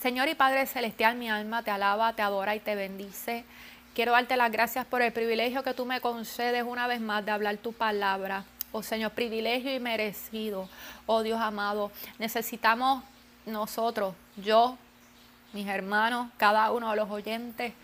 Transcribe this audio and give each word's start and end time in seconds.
Señor 0.00 0.28
y 0.28 0.34
Padre 0.34 0.64
Celestial, 0.64 1.16
mi 1.16 1.28
alma 1.28 1.62
te 1.62 1.70
alaba, 1.70 2.14
te 2.14 2.22
adora 2.22 2.54
y 2.54 2.60
te 2.60 2.74
bendice. 2.74 3.44
Quiero 3.94 4.12
darte 4.12 4.38
las 4.38 4.50
gracias 4.50 4.86
por 4.86 5.02
el 5.02 5.12
privilegio 5.12 5.62
que 5.62 5.74
tú 5.74 5.84
me 5.84 6.00
concedes 6.00 6.64
una 6.66 6.86
vez 6.86 7.02
más 7.02 7.22
de 7.26 7.32
hablar 7.32 7.58
tu 7.58 7.74
palabra. 7.74 8.44
Oh 8.72 8.82
Señor, 8.82 9.10
privilegio 9.10 9.74
y 9.74 9.78
merecido. 9.78 10.70
Oh 11.04 11.22
Dios 11.22 11.38
amado, 11.38 11.92
necesitamos 12.18 13.04
nosotros, 13.44 14.14
yo, 14.36 14.78
mis 15.52 15.66
hermanos, 15.66 16.28
cada 16.38 16.70
uno 16.72 16.88
de 16.88 16.96
los 16.96 17.10
oyentes, 17.10 17.74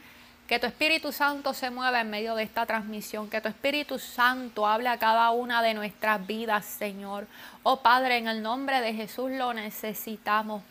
que 0.49 0.59
tu 0.59 0.67
Espíritu 0.67 1.13
Santo 1.13 1.53
se 1.53 1.69
mueva 1.69 2.01
en 2.01 2.09
medio 2.09 2.35
de 2.35 2.45
esta 2.45 2.65
transmisión, 2.65 3.29
que 3.29 3.43
tu 3.43 3.49
Espíritu 3.49 3.99
Santo 3.99 4.67
hable 4.67 4.89
a 4.89 4.99
cada 4.99 5.31
una 5.33 5.61
de 5.61 5.75
nuestras 5.75 6.27
vidas, 6.27 6.65
Señor. 6.65 7.27
Oh 7.63 7.83
Padre, 7.83 8.17
en 8.17 8.27
el 8.27 8.43
nombre 8.43 8.81
de 8.81 8.95
Jesús 8.95 9.31
lo 9.33 9.53
necesitamos 9.53 10.63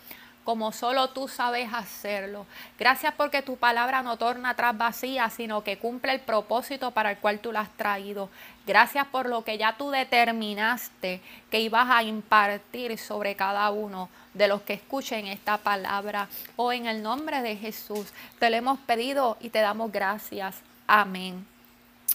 como 0.45 0.71
solo 0.71 1.09
tú 1.09 1.27
sabes 1.27 1.73
hacerlo. 1.73 2.45
Gracias 2.77 3.13
porque 3.17 3.41
tu 3.41 3.57
palabra 3.57 4.03
no 4.03 4.15
torna 4.17 4.51
atrás 4.51 4.77
vacía, 4.77 5.29
sino 5.31 5.63
que 5.63 5.79
cumple 5.79 6.13
el 6.13 6.19
propósito 6.21 6.91
para 6.91 7.11
el 7.11 7.17
cual 7.17 7.39
tú 7.39 7.51
la 7.51 7.61
has 7.61 7.71
traído. 7.71 8.29
Gracias 8.67 9.07
por 9.07 9.27
lo 9.27 9.43
que 9.43 9.57
ya 9.57 9.75
tú 9.75 9.89
determinaste 9.89 11.19
que 11.49 11.59
ibas 11.59 11.89
a 11.89 12.03
impartir 12.03 12.97
sobre 12.99 13.35
cada 13.35 13.71
uno 13.71 14.07
de 14.35 14.47
los 14.47 14.61
que 14.61 14.73
escuchen 14.73 15.25
esta 15.25 15.57
palabra. 15.57 16.29
Oh, 16.57 16.71
en 16.71 16.85
el 16.85 17.01
nombre 17.01 17.41
de 17.41 17.57
Jesús 17.57 18.13
te 18.37 18.51
lo 18.51 18.55
hemos 18.55 18.77
pedido 18.79 19.37
y 19.41 19.49
te 19.49 19.59
damos 19.59 19.91
gracias. 19.91 20.57
Amén. 20.85 21.43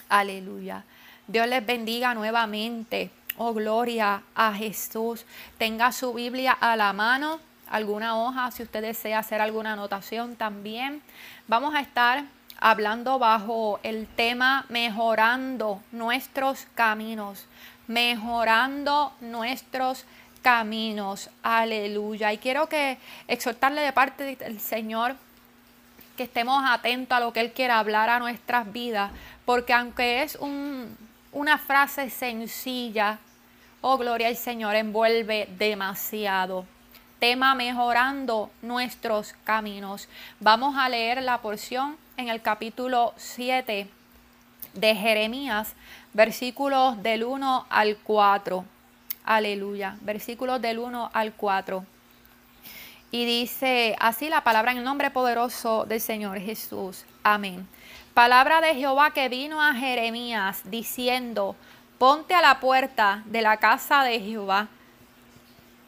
Aleluya. 0.08 0.84
Dios 1.26 1.48
les 1.48 1.66
bendiga 1.66 2.14
nuevamente. 2.14 3.10
Oh, 3.38 3.52
gloria 3.54 4.22
a 4.36 4.54
Jesús. 4.54 5.24
Tenga 5.58 5.90
su 5.90 6.14
Biblia 6.14 6.52
a 6.52 6.76
la 6.76 6.92
mano 6.92 7.49
alguna 7.70 8.18
hoja 8.18 8.50
si 8.50 8.62
usted 8.62 8.82
desea 8.82 9.20
hacer 9.20 9.40
alguna 9.40 9.72
anotación 9.72 10.36
también. 10.36 11.00
Vamos 11.46 11.74
a 11.74 11.80
estar 11.80 12.24
hablando 12.58 13.18
bajo 13.18 13.80
el 13.82 14.06
tema 14.06 14.66
mejorando 14.68 15.80
nuestros 15.92 16.66
caminos, 16.74 17.46
mejorando 17.86 19.12
nuestros 19.20 20.04
caminos. 20.42 21.30
Aleluya. 21.42 22.32
Y 22.32 22.38
quiero 22.38 22.68
que 22.68 22.98
exhortarle 23.28 23.80
de 23.80 23.92
parte 23.92 24.36
del 24.36 24.60
Señor 24.60 25.16
que 26.16 26.24
estemos 26.24 26.62
atentos 26.68 27.16
a 27.16 27.20
lo 27.20 27.32
que 27.32 27.40
Él 27.40 27.52
quiere 27.52 27.72
hablar 27.72 28.10
a 28.10 28.18
nuestras 28.18 28.70
vidas, 28.70 29.10
porque 29.46 29.72
aunque 29.72 30.22
es 30.22 30.38
una 31.32 31.56
frase 31.56 32.10
sencilla, 32.10 33.18
oh 33.80 33.96
gloria 33.96 34.28
al 34.28 34.36
Señor, 34.36 34.74
envuelve 34.76 35.48
demasiado 35.56 36.66
tema 37.20 37.54
mejorando 37.54 38.50
nuestros 38.62 39.34
caminos. 39.44 40.08
Vamos 40.40 40.74
a 40.76 40.88
leer 40.88 41.22
la 41.22 41.38
porción 41.42 41.98
en 42.16 42.30
el 42.30 42.40
capítulo 42.40 43.12
7 43.18 43.86
de 44.72 44.96
Jeremías, 44.96 45.74
versículos 46.14 47.00
del 47.02 47.24
1 47.24 47.66
al 47.68 47.98
4. 47.98 48.64
Aleluya, 49.24 49.96
versículos 50.00 50.62
del 50.62 50.78
1 50.78 51.10
al 51.12 51.34
4. 51.34 51.84
Y 53.10 53.26
dice 53.26 53.96
así 54.00 54.30
la 54.30 54.42
palabra 54.42 54.72
en 54.72 54.78
el 54.78 54.84
nombre 54.84 55.10
poderoso 55.10 55.84
del 55.84 56.00
Señor 56.00 56.40
Jesús. 56.40 57.04
Amén. 57.22 57.68
Palabra 58.14 58.62
de 58.62 58.74
Jehová 58.74 59.10
que 59.10 59.28
vino 59.28 59.62
a 59.62 59.74
Jeremías 59.74 60.62
diciendo, 60.64 61.54
ponte 61.98 62.34
a 62.34 62.40
la 62.40 62.60
puerta 62.60 63.22
de 63.26 63.42
la 63.42 63.58
casa 63.58 64.04
de 64.04 64.20
Jehová 64.20 64.68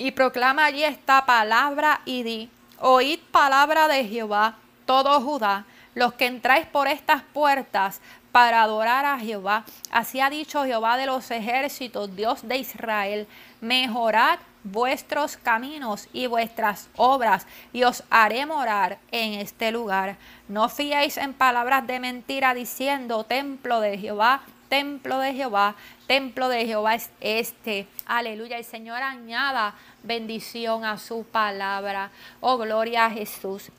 y 0.03 0.11
proclama 0.11 0.65
allí 0.65 0.83
esta 0.83 1.25
palabra 1.25 2.01
y 2.05 2.25
di, 2.25 2.51
oíd 2.81 3.21
palabra 3.31 3.87
de 3.87 4.05
Jehová, 4.05 4.57
todo 4.85 5.21
Judá, 5.21 5.65
los 5.95 6.15
que 6.15 6.27
entráis 6.27 6.67
por 6.67 6.89
estas 6.89 7.23
puertas 7.23 8.01
para 8.33 8.63
adorar 8.63 9.05
a 9.05 9.21
Jehová. 9.21 9.65
Así 9.93 10.19
ha 10.19 10.29
dicho 10.29 10.65
Jehová 10.65 10.97
de 10.97 11.07
los 11.07 11.31
ejércitos, 11.31 12.17
Dios 12.17 12.41
de 12.49 12.57
Israel, 12.57 13.29
mejorad 13.61 14.41
vuestros 14.65 15.37
caminos 15.37 16.09
y 16.13 16.27
vuestras 16.27 16.89
obras, 16.97 17.47
y 17.73 17.85
os 17.85 18.03
haré 18.11 18.45
morar 18.45 18.99
en 19.13 19.35
este 19.35 19.71
lugar. 19.71 20.17
No 20.49 20.69
fiéis 20.69 21.17
en 21.17 21.33
palabras 21.33 21.87
de 21.87 22.01
mentira 22.01 22.55
diciendo 22.55 23.23
templo 23.23 23.81
de 23.81 23.99
Jehová, 23.99 24.43
templo 24.73 25.19
de 25.19 25.35
Jehová, 25.35 25.75
templo 26.07 26.49
de 26.49 26.65
Jehová 26.65 26.95
es 26.95 27.11
este. 27.21 27.87
Aleluya. 28.07 28.57
El 28.57 28.65
Señor 28.65 29.03
añada 29.03 29.75
bendición 30.03 30.87
a 30.87 30.97
su 30.97 31.25
palabra. 31.25 32.11
Oh, 32.41 32.57
gloria 32.57 33.05
a 33.05 33.11
Jesús. 33.11 33.71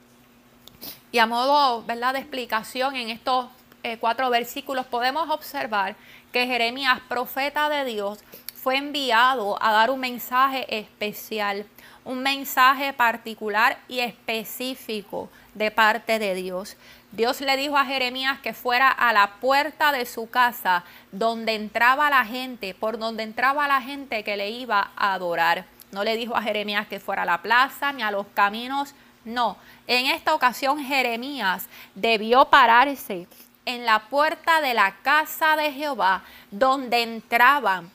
Y 1.11 1.17
a 1.17 1.25
modo 1.25 1.83
¿verdad? 1.85 2.13
de 2.13 2.19
explicación 2.19 2.95
en 2.95 3.09
estos 3.09 3.47
eh, 3.81 3.97
cuatro 3.99 4.29
versículos 4.29 4.85
podemos 4.85 5.31
observar 5.31 5.95
que 6.31 6.45
Jeremías, 6.45 6.99
profeta 7.09 7.69
de 7.69 7.85
Dios, 7.85 8.19
fue 8.53 8.77
enviado 8.77 9.57
a 9.63 9.71
dar 9.71 9.89
un 9.89 9.99
mensaje 9.99 10.77
especial, 10.77 11.65
un 12.05 12.21
mensaje 12.21 12.93
particular 12.93 13.79
y 13.87 14.01
específico 14.01 15.31
de 15.55 15.71
parte 15.71 16.19
de 16.19 16.35
Dios. 16.35 16.77
Dios 17.13 17.41
le 17.41 17.55
dijo 17.57 17.77
a 17.77 17.85
Jeremías 17.85 18.39
que 18.39 18.53
fuera 18.53 18.89
a 18.89 19.13
la 19.13 19.35
puerta 19.39 19.91
de 19.91 20.07
su 20.07 20.31
casa 20.31 20.83
donde 21.11 21.53
entraba 21.53 22.09
la 22.09 22.25
gente, 22.25 22.73
por 22.73 22.97
donde 22.97 23.21
entraba 23.21 23.67
la 23.67 23.83
gente 23.83 24.23
que 24.23 24.35
le 24.35 24.49
iba 24.49 24.89
a 24.95 25.13
adorar. 25.13 25.65
No 25.91 26.03
le 26.03 26.17
dijo 26.17 26.35
a 26.35 26.41
Jeremías 26.41 26.87
que 26.87 26.99
fuera 26.99 27.21
a 27.21 27.25
la 27.25 27.43
plaza 27.43 27.91
ni 27.91 28.01
a 28.01 28.09
los 28.09 28.25
caminos. 28.33 28.95
No, 29.25 29.57
en 29.85 30.07
esta 30.07 30.33
ocasión 30.33 30.83
Jeremías 30.83 31.67
debió 31.93 32.45
pararse 32.45 33.27
en 33.63 33.85
la 33.85 33.99
puerta 33.99 34.59
de 34.59 34.73
la 34.73 34.95
casa 35.03 35.55
de 35.55 35.71
Jehová 35.71 36.23
donde 36.49 37.03
entraban 37.03 37.91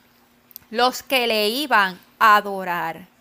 los 0.70 1.02
que 1.02 1.26
le 1.26 1.48
iban 1.48 1.98
a 2.20 2.36
adorar. 2.36 3.17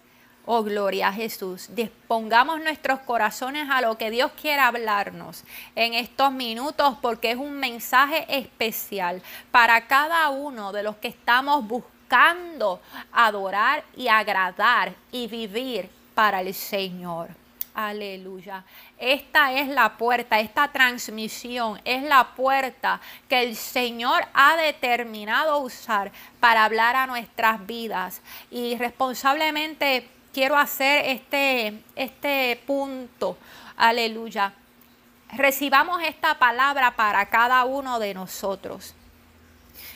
Oh, 0.50 0.64
gloria 0.64 1.10
a 1.10 1.12
Jesús. 1.12 1.68
Dispongamos 1.76 2.62
nuestros 2.62 3.02
corazones 3.02 3.70
a 3.70 3.82
lo 3.82 3.98
que 3.98 4.10
Dios 4.10 4.32
quiere 4.42 4.62
hablarnos 4.62 5.44
en 5.76 5.94
estos 5.94 6.32
minutos 6.32 6.98
porque 7.02 7.32
es 7.32 7.38
un 7.38 7.60
mensaje 7.60 8.26
especial 8.30 9.22
para 9.52 9.88
cada 9.88 10.30
uno 10.30 10.72
de 10.72 10.84
los 10.84 10.96
que 10.96 11.10
estamos 11.10 11.68
buscando 11.68 12.80
adorar 13.12 13.84
y 13.98 14.08
agradar 14.08 14.94
y 15.12 15.28
vivir 15.28 15.90
para 16.16 16.40
el 16.40 16.54
Señor. 16.54 17.28
Aleluya. 17.76 18.64
Esta 18.98 19.52
es 19.52 19.68
la 19.68 19.98
puerta, 19.98 20.40
esta 20.40 20.70
transmisión 20.70 21.82
es 21.84 22.04
la 22.04 22.36
puerta 22.36 23.02
que 23.28 23.44
el 23.44 23.58
Señor 23.58 24.24
ha 24.34 24.56
determinado 24.56 25.60
usar 25.60 26.14
para 26.40 26.64
hablar 26.64 26.96
a 26.96 27.06
nuestras 27.06 27.68
vidas. 27.68 28.22
Y 28.50 28.78
responsablemente 28.78 30.10
quiero 30.38 30.56
hacer 30.56 31.04
este, 31.08 31.82
este 31.96 32.62
punto. 32.68 33.40
Aleluya. 33.76 34.54
Recibamos 35.34 36.00
esta 36.04 36.38
palabra 36.38 36.96
para 36.96 37.26
cada 37.26 37.66
uno 37.66 37.98
de 37.98 38.14
nosotros. 38.14 38.94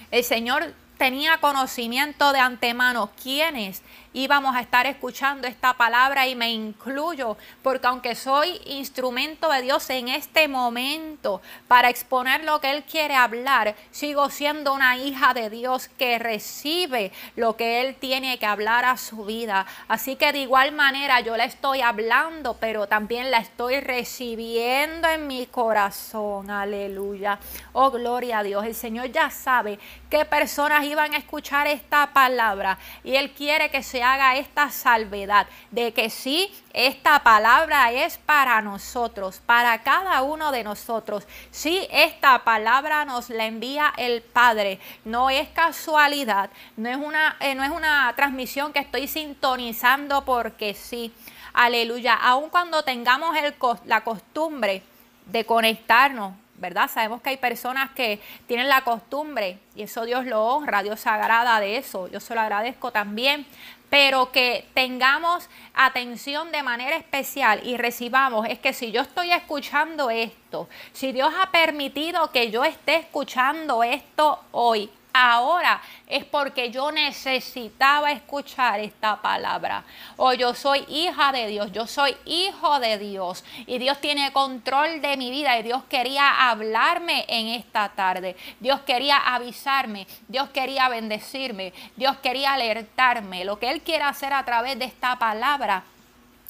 El 0.10 0.24
Señor 0.24 0.74
tenía 0.98 1.38
conocimiento 1.38 2.34
de 2.34 2.40
antemano 2.40 3.12
quiénes 3.22 3.84
íbamos 4.14 4.56
a 4.56 4.62
estar 4.62 4.86
escuchando 4.86 5.48
esta 5.48 5.74
palabra 5.74 6.28
y 6.28 6.36
me 6.36 6.52
incluyo, 6.52 7.38
porque 7.62 7.88
aunque 7.88 8.16
soy 8.16 8.60
instrumento 8.66 9.50
de 9.50 9.62
Dios 9.62 9.90
en 9.90 10.10
este 10.10 10.48
momento 10.48 11.42
para 11.68 11.90
exponer 11.90 12.44
lo 12.44 12.60
que 12.60 12.72
Él 12.72 12.84
quiere 12.84 13.16
hablar, 13.16 13.76
sigo 13.92 14.30
siendo 14.30 14.74
una 14.74 14.98
hija 14.98 15.34
de 15.34 15.50
Dios 15.50 15.88
que 15.98 16.20
recibe 16.20 17.12
lo 17.36 17.56
que 17.56 17.82
Él 17.82 17.96
tiene 17.96 18.38
que 18.38 18.46
hablar 18.46 18.86
a 18.86 18.98
su 18.98 19.26
vida. 19.26 19.66
Así 19.88 20.16
que 20.16 20.34
de 20.34 20.40
igual 20.40 20.72
manera 20.74 21.22
yo 21.22 21.38
la 21.38 21.46
estoy 21.46 21.82
hablando, 21.82 22.58
pero 22.60 22.88
también 22.88 23.32
la 23.32 23.38
estoy 23.38 23.80
recibiendo 23.80 25.08
en 25.08 25.28
mi 25.28 25.46
corazón. 25.46 26.50
Aleluya. 26.50 27.40
Oh, 27.74 27.92
gloria 27.92 28.40
a 28.40 28.44
Dios. 28.44 28.66
El 28.66 28.76
Señor 28.76 29.12
ya 29.12 29.30
sabe 29.30 29.80
qué 30.10 30.26
personas 30.26 30.84
iban 30.86 31.14
a 31.14 31.18
escuchar 31.18 31.68
esta 31.68 32.12
palabra 32.14 32.78
y 33.04 33.16
Él 33.16 33.32
quiere 33.32 33.70
que 33.70 33.84
se 33.84 34.01
haga 34.02 34.36
esta 34.36 34.70
salvedad 34.70 35.48
de 35.72 35.94
que 35.94 36.10
sí, 36.10 36.54
esta 36.74 37.24
palabra 37.24 37.92
es 37.92 38.18
para 38.18 38.62
nosotros, 38.62 39.42
para 39.46 39.82
cada 39.84 40.22
uno 40.22 40.52
de 40.52 40.64
nosotros. 40.64 41.28
Sí, 41.52 41.88
esta 41.92 42.44
palabra 42.44 43.06
nos 43.06 43.30
la 43.30 43.46
envía 43.46 43.94
el 43.98 44.22
Padre. 44.22 44.80
No 45.06 45.30
es 45.30 45.50
casualidad, 45.50 46.50
no 46.78 46.90
es 46.90 46.98
una, 46.98 47.38
eh, 47.40 47.56
no 47.56 47.64
es 47.64 47.72
una 47.72 48.14
transmisión 48.16 48.74
que 48.74 48.80
estoy 48.80 49.08
sintonizando 49.08 50.24
porque 50.26 50.74
sí. 50.74 51.14
Aleluya. 51.54 52.14
Aun 52.16 52.50
cuando 52.50 52.84
tengamos 52.84 53.36
el, 53.38 53.54
la 53.86 54.04
costumbre 54.04 54.84
de 55.26 55.46
conectarnos 55.46 56.34
¿verdad? 56.62 56.90
Sabemos 56.90 57.22
que 57.22 57.32
hay 57.32 57.38
personas 57.38 57.92
que 57.92 58.22
tienen 58.48 58.70
la 58.70 58.84
costumbre 58.84 59.60
y 59.76 59.82
eso 59.82 60.06
Dios 60.06 60.26
lo 60.26 60.46
honra, 60.46 60.84
Dios 60.84 61.06
agrada 61.08 61.60
de 61.60 61.78
eso, 61.78 62.08
yo 62.08 62.20
se 62.20 62.36
lo 62.36 62.42
agradezco 62.42 62.92
también, 62.92 63.46
pero 63.90 64.32
que 64.32 64.70
tengamos 64.74 65.50
atención 65.74 66.52
de 66.52 66.64
manera 66.64 66.96
especial 66.96 67.60
y 67.66 67.76
recibamos, 67.76 68.48
es 68.48 68.60
que 68.60 68.72
si 68.72 68.92
yo 68.92 69.02
estoy 69.02 69.32
escuchando 69.32 70.10
esto, 70.10 70.70
si 70.94 71.12
Dios 71.12 71.34
ha 71.38 71.52
permitido 71.52 72.32
que 72.32 72.52
yo 72.52 72.64
esté 72.64 72.96
escuchando 72.96 73.84
esto 73.84 74.40
hoy, 74.52 74.90
ahora 75.14 75.82
es 76.08 76.26
porque 76.26 76.72
yo 76.72 76.92
necesitaba 76.92 78.12
escuchar 78.12 78.80
esta 78.80 79.22
palabra. 79.22 79.84
O 80.18 80.34
yo 80.34 80.54
soy 80.54 80.86
hija 80.88 81.32
de 81.32 81.48
Dios, 81.48 81.72
yo 81.72 81.88
soy 81.88 82.16
hijo 82.26 82.80
de 82.80 82.98
Dios 82.98 83.44
y 83.66 83.78
Dios 83.78 84.00
tiene 84.02 84.32
control 84.32 85.02
de 85.02 85.18
mi 85.18 85.32
vida 85.32 85.58
y 85.58 85.64
Dios 85.64 85.84
quería 85.90 86.50
hablarme 86.50 87.26
en 87.28 87.48
esta 87.48 87.90
tarde. 87.90 88.36
Dios 88.60 88.82
quería 88.82 89.18
avisarme, 89.18 90.08
Dios 90.28 90.50
quería 90.50 90.90
bendecirme, 90.90 91.74
Dios 91.96 92.18
quería 92.18 92.54
alertarme. 92.54 93.46
Lo 93.46 93.60
que 93.60 93.72
Él 93.72 93.82
quiere 93.82 94.04
hacer 94.04 94.34
a 94.34 94.44
través 94.46 94.78
de 94.80 94.86
esta 94.86 95.18
palabra 95.18 95.84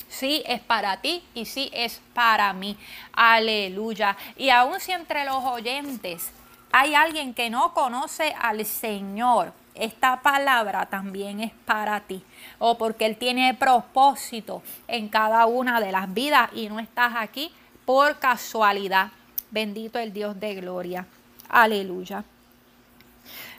sí 0.09 0.43
es 0.45 0.59
para 0.59 0.97
ti 0.97 1.23
y 1.33 1.45
sí 1.45 1.69
es 1.73 2.01
para 2.13 2.51
mí. 2.53 2.77
Aleluya. 3.13 4.17
Y 4.35 4.49
aún 4.49 4.79
si 4.79 4.91
entre 4.91 5.25
los 5.25 5.43
oyentes 5.43 6.31
hay 6.71 6.95
alguien 6.95 7.33
que 7.33 7.49
no 7.49 7.73
conoce 7.73 8.33
al 8.39 8.65
Señor, 8.65 9.53
esta 9.75 10.21
palabra 10.21 10.85
también 10.87 11.39
es 11.39 11.51
para 11.65 12.01
ti. 12.01 12.23
O 12.59 12.77
porque 12.77 13.05
Él 13.05 13.17
tiene 13.17 13.53
propósito 13.53 14.61
en 14.87 15.09
cada 15.09 15.45
una 15.45 15.79
de 15.79 15.91
las 15.91 16.13
vidas 16.13 16.49
y 16.53 16.69
no 16.69 16.79
estás 16.79 17.13
aquí 17.15 17.51
por 17.85 18.19
casualidad. 18.19 19.11
Bendito 19.49 19.99
el 19.99 20.13
Dios 20.13 20.39
de 20.39 20.55
gloria. 20.55 21.07
Aleluya. 21.49 22.23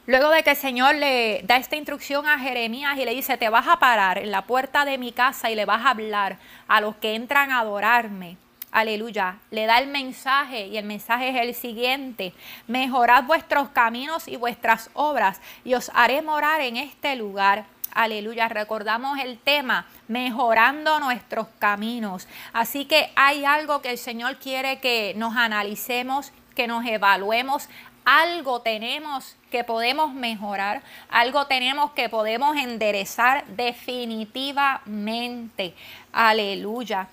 Luego 0.07 0.31
de 0.31 0.43
que 0.43 0.51
el 0.51 0.57
Señor 0.57 0.97
le 0.97 1.43
da 1.45 1.57
esta 1.57 1.77
instrucción 1.77 2.27
a 2.27 2.39
Jeremías 2.39 2.99
y 2.99 3.05
le 3.05 3.15
dice, 3.15 3.37
te 3.37 3.49
vas 3.49 3.69
a 3.69 3.79
parar 3.79 4.19
en 4.19 4.31
la 4.31 4.43
puerta 4.43 4.85
de 4.85 4.99
mi 4.99 5.13
casa 5.13 5.51
y 5.51 5.55
le 5.55 5.65
vas 5.65 5.87
a 5.87 5.91
hablar 5.91 6.39
a 6.67 6.81
los 6.81 6.97
que 6.97 7.15
entran 7.15 7.53
a 7.53 7.61
adorarme 7.61 8.37
aleluya, 8.73 9.39
le 9.51 9.67
da 9.67 9.79
el 9.79 9.87
mensaje 9.87 10.67
y 10.67 10.77
el 10.79 10.85
mensaje 10.85 11.29
es 11.29 11.37
el 11.37 11.55
siguiente, 11.55 12.33
mejorad 12.67 13.23
vuestros 13.25 13.69
caminos 13.69 14.27
y 14.27 14.35
vuestras 14.37 14.91
obras 14.95 15.41
y 15.65 15.75
os 15.75 15.93
haré 15.95 16.23
morar 16.23 16.63
en 16.63 16.79
este 16.79 17.15
lugar. 17.15 17.67
Aleluya, 17.95 18.49
recordamos 18.49 19.19
el 19.19 19.39
tema, 19.39 19.85
mejorando 20.09 20.99
nuestros 20.99 21.47
caminos. 21.59 22.27
Así 22.55 22.87
que 22.87 23.13
hay 23.15 23.45
algo 23.45 23.83
que 23.83 23.91
el 23.91 23.99
Señor 23.99 24.39
quiere 24.39 24.81
que 24.81 25.13
nos 25.17 25.37
analicemos, 25.37 26.33
que 26.57 26.67
nos 26.67 26.87
evaluemos. 26.87 27.69
Algo 28.07 28.63
tenemos 28.63 29.37
que 29.51 29.63
podemos 29.63 30.15
mejorar, 30.15 30.83
algo 31.11 31.47
tenemos 31.47 31.93
que 31.93 32.09
podemos 32.09 32.57
enderezar 32.57 33.45
definitivamente. 33.47 35.75
Aleluya. 36.13 37.09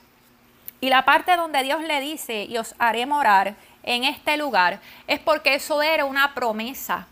Y 0.81 0.89
la 0.89 1.03
parte 1.03 1.35
donde 1.35 1.63
Dios 1.63 1.81
le 1.83 1.99
dice, 1.99 2.43
y 2.43 2.57
os 2.57 2.73
haré 2.79 3.05
morar 3.05 3.55
en 3.83 4.03
este 4.03 4.37
lugar, 4.37 4.79
es 5.07 5.19
porque 5.19 5.55
eso 5.55 5.81
era 5.81 6.05
una 6.05 6.33
promesa, 6.33 7.07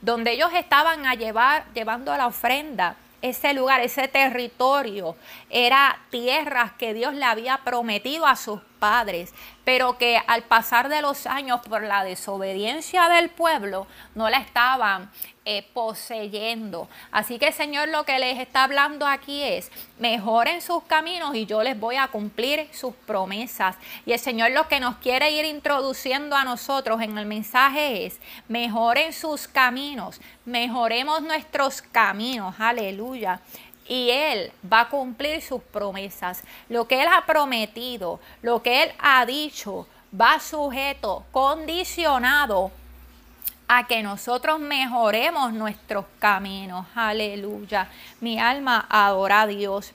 donde 0.00 0.32
ellos 0.32 0.50
estaban 0.54 1.06
a 1.06 1.14
llevar, 1.14 1.64
llevando 1.74 2.16
la 2.16 2.26
ofrenda. 2.26 2.96
Ese 3.20 3.52
lugar, 3.52 3.82
ese 3.82 4.08
territorio, 4.08 5.14
era 5.50 5.98
tierras 6.08 6.72
que 6.72 6.94
Dios 6.94 7.12
le 7.12 7.26
había 7.26 7.58
prometido 7.58 8.26
a 8.26 8.36
sus 8.36 8.60
padres, 8.78 9.34
pero 9.70 9.96
que 9.98 10.20
al 10.26 10.42
pasar 10.42 10.88
de 10.88 11.00
los 11.00 11.28
años 11.28 11.60
por 11.60 11.84
la 11.84 12.02
desobediencia 12.02 13.08
del 13.08 13.30
pueblo 13.30 13.86
no 14.16 14.28
la 14.28 14.38
estaban 14.38 15.08
eh, 15.44 15.64
poseyendo. 15.72 16.88
Así 17.12 17.38
que 17.38 17.46
el 17.46 17.54
Señor 17.54 17.88
lo 17.88 18.02
que 18.02 18.18
les 18.18 18.40
está 18.40 18.64
hablando 18.64 19.06
aquí 19.06 19.44
es, 19.44 19.70
mejoren 20.00 20.60
sus 20.60 20.82
caminos 20.82 21.36
y 21.36 21.46
yo 21.46 21.62
les 21.62 21.78
voy 21.78 21.94
a 21.94 22.08
cumplir 22.08 22.68
sus 22.72 22.96
promesas. 23.06 23.76
Y 24.06 24.12
el 24.12 24.18
Señor 24.18 24.50
lo 24.50 24.66
que 24.66 24.80
nos 24.80 24.96
quiere 24.96 25.30
ir 25.30 25.44
introduciendo 25.44 26.34
a 26.34 26.42
nosotros 26.42 27.00
en 27.00 27.16
el 27.16 27.26
mensaje 27.26 28.06
es, 28.06 28.18
mejoren 28.48 29.12
sus 29.12 29.46
caminos, 29.46 30.20
mejoremos 30.46 31.22
nuestros 31.22 31.80
caminos, 31.80 32.56
aleluya 32.58 33.40
y 33.90 34.10
Él 34.10 34.52
va 34.72 34.82
a 34.82 34.88
cumplir 34.88 35.42
sus 35.42 35.60
promesas. 35.60 36.44
Lo 36.68 36.86
que 36.86 37.02
Él 37.02 37.08
ha 37.12 37.26
prometido, 37.26 38.20
lo 38.40 38.62
que 38.62 38.84
Él 38.84 38.92
ha 39.00 39.26
dicho, 39.26 39.88
va 40.18 40.38
sujeto, 40.38 41.24
condicionado 41.32 42.70
a 43.66 43.88
que 43.88 44.04
nosotros 44.04 44.60
mejoremos 44.60 45.52
nuestros 45.52 46.04
caminos. 46.20 46.86
Aleluya. 46.94 47.88
Mi 48.20 48.38
alma 48.38 48.86
adora 48.88 49.42
a 49.42 49.46
Dios. 49.48 49.92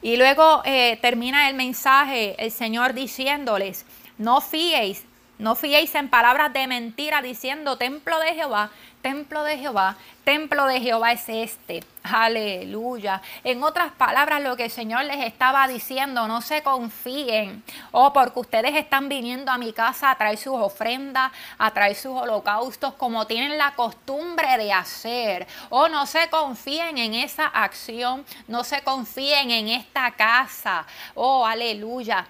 Y 0.00 0.16
luego 0.16 0.62
eh, 0.64 0.98
termina 1.02 1.50
el 1.50 1.56
mensaje 1.56 2.34
el 2.42 2.50
Señor 2.50 2.94
diciéndoles, 2.94 3.84
no 4.16 4.40
fiéis, 4.40 5.04
no 5.38 5.54
fiéis 5.54 5.94
en 5.94 6.08
palabras 6.08 6.50
de 6.54 6.66
mentira 6.66 7.20
diciendo 7.20 7.76
templo 7.76 8.18
de 8.20 8.34
Jehová, 8.34 8.70
templo 9.02 9.42
de 9.44 9.58
Jehová, 9.58 9.96
templo 10.24 10.66
de 10.66 10.80
Jehová 10.80 11.12
es 11.12 11.28
este. 11.28 11.82
Aleluya. 12.02 13.20
En 13.44 13.62
otras 13.62 13.92
palabras, 13.92 14.42
lo 14.42 14.56
que 14.56 14.64
el 14.64 14.70
Señor 14.70 15.04
les 15.04 15.24
estaba 15.24 15.66
diciendo, 15.68 16.26
no 16.28 16.40
se 16.40 16.62
confíen. 16.62 17.62
Oh, 17.92 18.12
porque 18.12 18.40
ustedes 18.40 18.74
están 18.74 19.08
viniendo 19.08 19.50
a 19.50 19.58
mi 19.58 19.72
casa 19.72 20.10
a 20.10 20.16
traer 20.16 20.38
sus 20.38 20.54
ofrendas, 20.54 21.32
a 21.58 21.70
traer 21.72 21.94
sus 21.94 22.12
holocaustos, 22.12 22.94
como 22.94 23.26
tienen 23.26 23.58
la 23.58 23.74
costumbre 23.74 24.56
de 24.56 24.72
hacer. 24.72 25.46
Oh, 25.68 25.88
no 25.88 26.06
se 26.06 26.28
confíen 26.30 26.98
en 26.98 27.14
esa 27.14 27.46
acción, 27.46 28.24
no 28.48 28.64
se 28.64 28.82
confíen 28.82 29.50
en 29.50 29.68
esta 29.68 30.10
casa. 30.12 30.86
Oh, 31.14 31.44
aleluya 31.44 32.26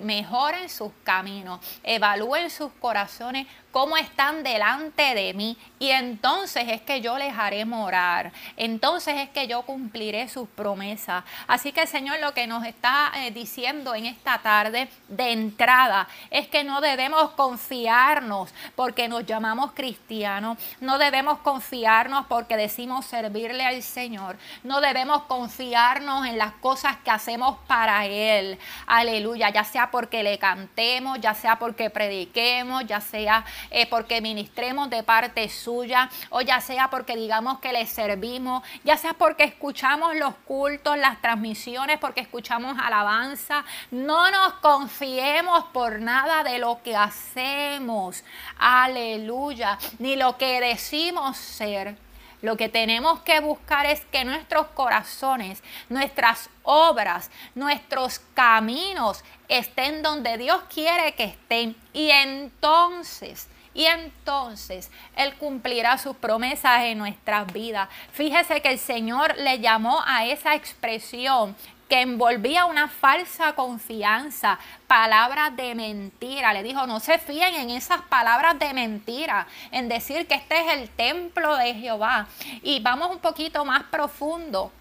mejoren 0.00 0.68
sus 0.68 0.90
caminos, 1.02 1.60
evalúen 1.82 2.50
sus 2.50 2.72
corazones 2.80 3.46
cómo 3.74 3.96
están 3.96 4.44
delante 4.44 5.16
de 5.16 5.34
mí 5.34 5.58
y 5.80 5.90
entonces 5.90 6.64
es 6.68 6.80
que 6.82 7.00
yo 7.00 7.18
les 7.18 7.36
haré 7.36 7.64
morar, 7.64 8.30
entonces 8.56 9.16
es 9.16 9.28
que 9.30 9.48
yo 9.48 9.62
cumpliré 9.62 10.28
sus 10.28 10.48
promesas. 10.48 11.24
Así 11.48 11.72
que 11.72 11.88
Señor 11.88 12.20
lo 12.20 12.32
que 12.34 12.46
nos 12.46 12.64
está 12.64 13.10
eh, 13.16 13.32
diciendo 13.32 13.96
en 13.96 14.06
esta 14.06 14.38
tarde 14.38 14.88
de 15.08 15.32
entrada 15.32 16.06
es 16.30 16.46
que 16.46 16.62
no 16.62 16.80
debemos 16.80 17.30
confiarnos 17.30 18.54
porque 18.76 19.08
nos 19.08 19.26
llamamos 19.26 19.72
cristianos, 19.72 20.56
no 20.80 20.96
debemos 20.96 21.40
confiarnos 21.40 22.26
porque 22.26 22.56
decimos 22.56 23.04
servirle 23.06 23.66
al 23.66 23.82
Señor, 23.82 24.36
no 24.62 24.80
debemos 24.80 25.24
confiarnos 25.24 26.28
en 26.28 26.38
las 26.38 26.52
cosas 26.52 26.96
que 26.98 27.10
hacemos 27.10 27.58
para 27.66 28.06
Él, 28.06 28.56
aleluya, 28.86 29.50
ya 29.50 29.64
sea 29.64 29.90
porque 29.90 30.22
le 30.22 30.38
cantemos, 30.38 31.20
ya 31.20 31.34
sea 31.34 31.58
porque 31.58 31.90
prediquemos, 31.90 32.86
ya 32.86 33.00
sea 33.00 33.44
eh, 33.70 33.86
porque 33.88 34.20
ministremos 34.20 34.90
de 34.90 35.02
parte 35.02 35.48
suya, 35.48 36.10
o 36.30 36.40
ya 36.40 36.60
sea 36.60 36.90
porque 36.90 37.16
digamos 37.16 37.60
que 37.60 37.72
le 37.72 37.86
servimos, 37.86 38.62
ya 38.84 38.96
sea 38.96 39.14
porque 39.14 39.44
escuchamos 39.44 40.16
los 40.16 40.34
cultos, 40.46 40.96
las 40.98 41.20
transmisiones, 41.20 41.98
porque 41.98 42.20
escuchamos 42.20 42.76
alabanza. 42.80 43.64
No 43.90 44.30
nos 44.30 44.54
confiemos 44.54 45.64
por 45.72 46.00
nada 46.00 46.42
de 46.42 46.58
lo 46.58 46.82
que 46.82 46.96
hacemos. 46.96 48.24
Aleluya. 48.58 49.78
Ni 49.98 50.16
lo 50.16 50.36
que 50.36 50.60
decimos 50.60 51.36
ser. 51.36 51.96
Lo 52.44 52.58
que 52.58 52.68
tenemos 52.68 53.20
que 53.20 53.40
buscar 53.40 53.86
es 53.86 54.04
que 54.12 54.22
nuestros 54.22 54.66
corazones, 54.74 55.62
nuestras 55.88 56.50
obras, 56.62 57.30
nuestros 57.54 58.18
caminos 58.34 59.24
estén 59.48 60.02
donde 60.02 60.36
Dios 60.36 60.62
quiere 60.68 61.14
que 61.14 61.24
estén. 61.24 61.74
Y 61.94 62.10
entonces 62.10 63.48
y 63.74 63.84
entonces 63.86 64.90
Él 65.16 65.34
cumplirá 65.34 65.98
sus 65.98 66.16
promesas 66.16 66.84
en 66.84 66.98
nuestras 66.98 67.52
vidas. 67.52 67.88
Fíjese 68.12 68.62
que 68.62 68.70
el 68.70 68.78
Señor 68.78 69.36
le 69.36 69.58
llamó 69.58 70.02
a 70.06 70.24
esa 70.26 70.54
expresión 70.54 71.56
que 71.88 72.00
envolvía 72.00 72.64
una 72.64 72.88
falsa 72.88 73.54
confianza, 73.54 74.58
palabras 74.86 75.54
de 75.56 75.74
mentira. 75.74 76.52
Le 76.52 76.62
dijo, 76.62 76.86
no 76.86 77.00
se 77.00 77.18
fíen 77.18 77.54
en 77.54 77.70
esas 77.70 78.00
palabras 78.02 78.58
de 78.58 78.72
mentira, 78.72 79.46
en 79.70 79.88
decir 79.88 80.26
que 80.26 80.34
este 80.34 80.60
es 80.60 80.72
el 80.72 80.88
templo 80.90 81.56
de 81.56 81.74
Jehová. 81.74 82.26
Y 82.62 82.80
vamos 82.80 83.10
un 83.10 83.18
poquito 83.18 83.64
más 83.64 83.82
profundo. 83.84 84.72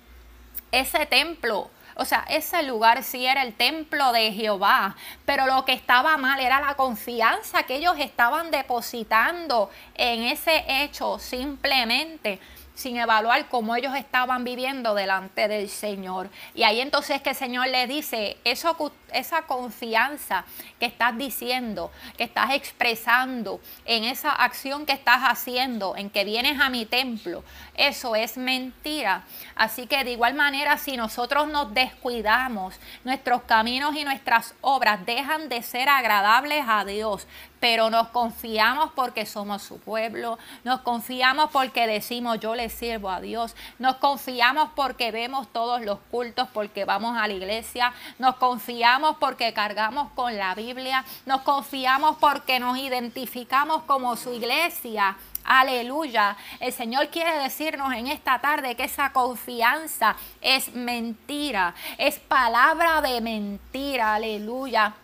Ese 0.71 1.05
templo 1.05 1.69
o 1.95 2.05
sea, 2.05 2.25
ese 2.29 2.63
lugar 2.63 3.03
sí 3.03 3.25
era 3.25 3.43
el 3.43 3.53
templo 3.53 4.11
de 4.11 4.31
Jehová, 4.31 4.95
pero 5.25 5.45
lo 5.45 5.65
que 5.65 5.73
estaba 5.73 6.17
mal 6.17 6.39
era 6.39 6.59
la 6.59 6.75
confianza 6.75 7.63
que 7.63 7.75
ellos 7.75 7.95
estaban 7.99 8.51
depositando 8.51 9.69
en 9.95 10.23
ese 10.23 10.63
hecho 10.67 11.19
simplemente 11.19 12.39
sin 12.75 12.97
evaluar 12.97 13.47
cómo 13.49 13.75
ellos 13.75 13.95
estaban 13.95 14.43
viviendo 14.43 14.95
delante 14.95 15.47
del 15.47 15.69
Señor. 15.69 16.29
Y 16.55 16.63
ahí 16.63 16.81
entonces 16.81 17.21
que 17.21 17.31
el 17.31 17.35
Señor 17.35 17.67
le 17.67 17.87
dice, 17.87 18.37
eso, 18.43 18.93
esa 19.11 19.43
confianza 19.43 20.45
que 20.79 20.85
estás 20.85 21.17
diciendo, 21.17 21.91
que 22.17 22.23
estás 22.23 22.51
expresando 22.51 23.59
en 23.85 24.03
esa 24.03 24.31
acción 24.31 24.85
que 24.85 24.93
estás 24.93 25.21
haciendo, 25.21 25.95
en 25.95 26.09
que 26.09 26.23
vienes 26.23 26.59
a 26.59 26.69
mi 26.69 26.85
templo, 26.85 27.43
eso 27.75 28.15
es 28.15 28.37
mentira. 28.37 29.23
Así 29.55 29.87
que 29.87 30.03
de 30.03 30.11
igual 30.11 30.33
manera, 30.33 30.77
si 30.77 30.97
nosotros 30.97 31.47
nos 31.47 31.73
descuidamos, 31.73 32.75
nuestros 33.03 33.43
caminos 33.43 33.95
y 33.95 34.03
nuestras 34.03 34.55
obras 34.61 35.05
dejan 35.05 35.49
de 35.49 35.61
ser 35.61 35.89
agradables 35.89 36.65
a 36.67 36.85
Dios, 36.85 37.27
pero 37.63 37.89
nos 37.89 38.09
confiamos 38.09 38.91
porque 38.93 39.25
somos 39.25 39.61
su 39.61 39.79
pueblo, 39.79 40.37
nos 40.65 40.81
confiamos 40.81 41.49
porque 41.49 41.87
decimos 41.87 42.37
yo 42.41 42.55
le 42.55 42.69
sirvo 42.69 43.09
a 43.09 43.21
Dios, 43.21 43.55
nos 43.79 43.95
confiamos 43.95 44.71
porque 44.75 45.11
vemos 45.11 45.47
todos 45.47 45.79
los 45.79 45.97
cultos, 46.11 46.49
porque 46.53 46.83
vamos 46.83 47.15
a 47.17 47.25
la 47.25 47.33
iglesia, 47.33 47.93
nos 48.19 48.35
confiamos 48.35 49.15
porque 49.17 49.53
cargamos 49.53 50.11
con 50.11 50.35
la 50.35 50.53
Biblia, 50.55 51.05
nos 51.25 51.43
confiamos 51.43 52.17
porque 52.17 52.59
nos 52.59 52.77
identificamos 52.77 53.83
como 53.83 54.17
su 54.17 54.33
iglesia. 54.33 55.15
Aleluya. 55.45 56.35
El 56.59 56.73
Señor 56.73 57.07
quiere 57.07 57.37
decirnos 57.37 57.93
en 57.93 58.07
esta 58.07 58.39
tarde 58.39 58.75
que 58.75 58.83
esa 58.83 59.13
confianza 59.13 60.17
es 60.41 60.73
mentira, 60.73 61.75
es 61.97 62.19
palabra 62.19 62.99
de 62.99 63.21
mentira. 63.21 64.15
Aleluya. 64.15 64.95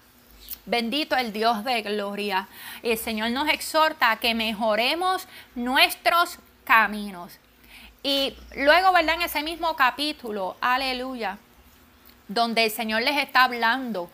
Bendito 0.70 1.16
el 1.16 1.34
Dios 1.34 1.64
de 1.64 1.82
gloria. 1.82 2.48
El 2.84 2.96
Señor 2.96 3.32
nos 3.32 3.50
exhorta 3.50 4.12
a 4.12 4.18
que 4.18 4.36
mejoremos 4.36 5.28
nuestros 5.56 6.38
caminos. 6.64 7.40
Y 8.04 8.36
luego, 8.56 8.94
¿verdad? 8.94 9.16
En 9.16 9.24
ese 9.24 9.42
mismo 9.42 9.76
capítulo, 9.76 10.58
aleluya, 10.62 11.40
donde 12.28 12.66
el 12.66 12.72
Señor 12.72 13.02
les 13.02 13.18
está 13.18 13.46
hablando 13.46 14.12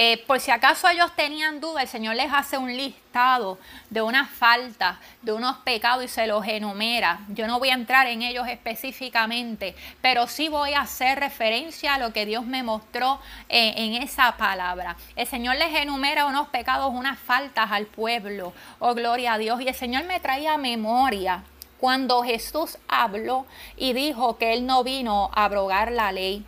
eh, 0.00 0.22
por 0.28 0.38
si 0.38 0.52
acaso 0.52 0.88
ellos 0.88 1.10
tenían 1.16 1.60
duda, 1.60 1.82
el 1.82 1.88
Señor 1.88 2.14
les 2.14 2.32
hace 2.32 2.56
un 2.56 2.68
listado 2.76 3.58
de 3.90 4.00
unas 4.00 4.30
faltas, 4.30 4.96
de 5.22 5.32
unos 5.32 5.56
pecados 5.58 6.04
y 6.04 6.08
se 6.08 6.28
los 6.28 6.46
enumera. 6.46 7.18
Yo 7.30 7.48
no 7.48 7.58
voy 7.58 7.70
a 7.70 7.74
entrar 7.74 8.06
en 8.06 8.22
ellos 8.22 8.46
específicamente, 8.46 9.74
pero 10.00 10.28
sí 10.28 10.48
voy 10.48 10.74
a 10.74 10.82
hacer 10.82 11.18
referencia 11.18 11.94
a 11.94 11.98
lo 11.98 12.12
que 12.12 12.26
Dios 12.26 12.46
me 12.46 12.62
mostró 12.62 13.18
eh, 13.48 13.74
en 13.76 14.00
esa 14.00 14.36
palabra. 14.36 14.96
El 15.16 15.26
Señor 15.26 15.56
les 15.56 15.74
enumera 15.74 16.26
unos 16.26 16.46
pecados, 16.46 16.94
unas 16.94 17.18
faltas 17.18 17.72
al 17.72 17.86
pueblo. 17.86 18.52
Oh, 18.78 18.94
gloria 18.94 19.32
a 19.32 19.38
Dios. 19.38 19.60
Y 19.60 19.66
el 19.66 19.74
Señor 19.74 20.04
me 20.04 20.20
traía 20.20 20.56
memoria 20.58 21.42
cuando 21.80 22.22
Jesús 22.22 22.78
habló 22.86 23.46
y 23.76 23.94
dijo 23.94 24.38
que 24.38 24.52
Él 24.52 24.64
no 24.64 24.84
vino 24.84 25.32
a 25.34 25.46
abrogar 25.46 25.90
la 25.90 26.12
ley. 26.12 26.44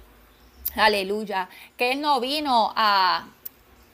Aleluya. 0.77 1.49
Que 1.77 1.91
Él 1.91 2.01
no 2.01 2.21
vino 2.21 2.73
a 2.77 3.25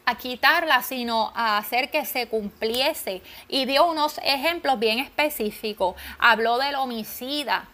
a 0.07 0.15
quitarla, 0.15 0.83
sino 0.83 1.33
a 1.35 1.59
hacer 1.59 1.91
que 1.91 2.07
se 2.07 2.29
cumpliese. 2.29 3.23
Y 3.49 3.67
dio 3.67 3.87
unos 3.87 4.19
ejemplos 4.23 4.79
bien 4.79 5.01
específicos. 5.01 5.97
Habló 6.19 6.59
del 6.59 6.77
homicida, 6.77 7.67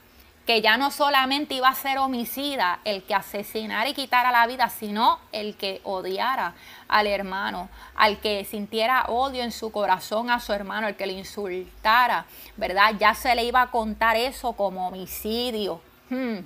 que 0.46 0.62
ya 0.62 0.76
no 0.76 0.90
solamente 0.90 1.54
iba 1.54 1.68
a 1.68 1.74
ser 1.74 1.98
homicida 1.98 2.80
el 2.84 3.04
que 3.04 3.14
asesinara 3.14 3.88
y 3.88 3.94
quitara 3.94 4.32
la 4.32 4.46
vida, 4.46 4.70
sino 4.70 5.20
el 5.30 5.56
que 5.56 5.80
odiara 5.84 6.54
al 6.88 7.06
hermano, 7.06 7.68
al 7.94 8.18
que 8.18 8.44
sintiera 8.44 9.04
odio 9.08 9.42
en 9.42 9.52
su 9.52 9.70
corazón 9.70 10.30
a 10.30 10.40
su 10.40 10.52
hermano, 10.52 10.88
el 10.88 10.96
que 10.96 11.06
le 11.06 11.12
insultara, 11.12 12.24
¿verdad? 12.56 12.94
Ya 12.98 13.14
se 13.14 13.34
le 13.34 13.44
iba 13.44 13.60
a 13.60 13.70
contar 13.70 14.16
eso 14.16 14.54
como 14.54 14.88
homicidio. 14.88 15.80
Hmm. 16.08 16.38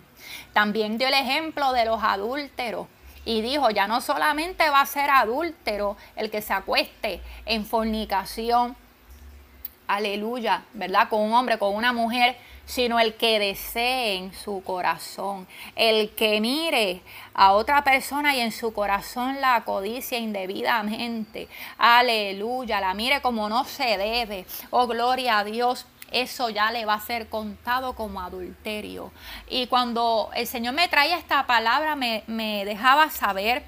También 0.52 0.98
dio 0.98 1.08
el 1.08 1.14
ejemplo 1.14 1.72
de 1.72 1.86
los 1.86 2.02
adúlteros 2.02 2.88
y 3.26 3.42
dijo, 3.42 3.68
ya 3.70 3.86
no 3.86 4.00
solamente 4.00 4.70
va 4.70 4.80
a 4.80 4.86
ser 4.86 5.10
adúltero 5.10 5.96
el 6.14 6.30
que 6.30 6.40
se 6.40 6.54
acueste 6.54 7.20
en 7.44 7.66
fornicación, 7.66 8.76
aleluya, 9.88 10.62
¿verdad? 10.72 11.08
Con 11.10 11.20
un 11.20 11.34
hombre, 11.34 11.58
con 11.58 11.74
una 11.74 11.92
mujer, 11.92 12.36
sino 12.66 12.98
el 12.98 13.14
que 13.14 13.38
desee 13.38 14.14
en 14.14 14.32
su 14.32 14.62
corazón, 14.62 15.46
el 15.74 16.10
que 16.10 16.40
mire 16.40 17.02
a 17.34 17.52
otra 17.52 17.82
persona 17.82 18.34
y 18.34 18.40
en 18.40 18.52
su 18.52 18.72
corazón 18.72 19.40
la 19.40 19.64
codicia 19.64 20.18
indebidamente, 20.18 21.48
aleluya, 21.78 22.80
la 22.80 22.94
mire 22.94 23.20
como 23.22 23.48
no 23.48 23.64
se 23.64 23.98
debe, 23.98 24.46
oh 24.70 24.86
gloria 24.86 25.40
a 25.40 25.44
Dios 25.44 25.86
eso 26.22 26.50
ya 26.50 26.70
le 26.70 26.84
va 26.84 26.94
a 26.94 27.00
ser 27.00 27.28
contado 27.28 27.94
como 27.94 28.20
adulterio. 28.20 29.12
Y 29.48 29.66
cuando 29.66 30.30
el 30.34 30.46
Señor 30.46 30.74
me 30.74 30.88
traía 30.88 31.18
esta 31.18 31.46
palabra, 31.46 31.96
me, 31.96 32.24
me 32.26 32.64
dejaba 32.64 33.10
saber, 33.10 33.64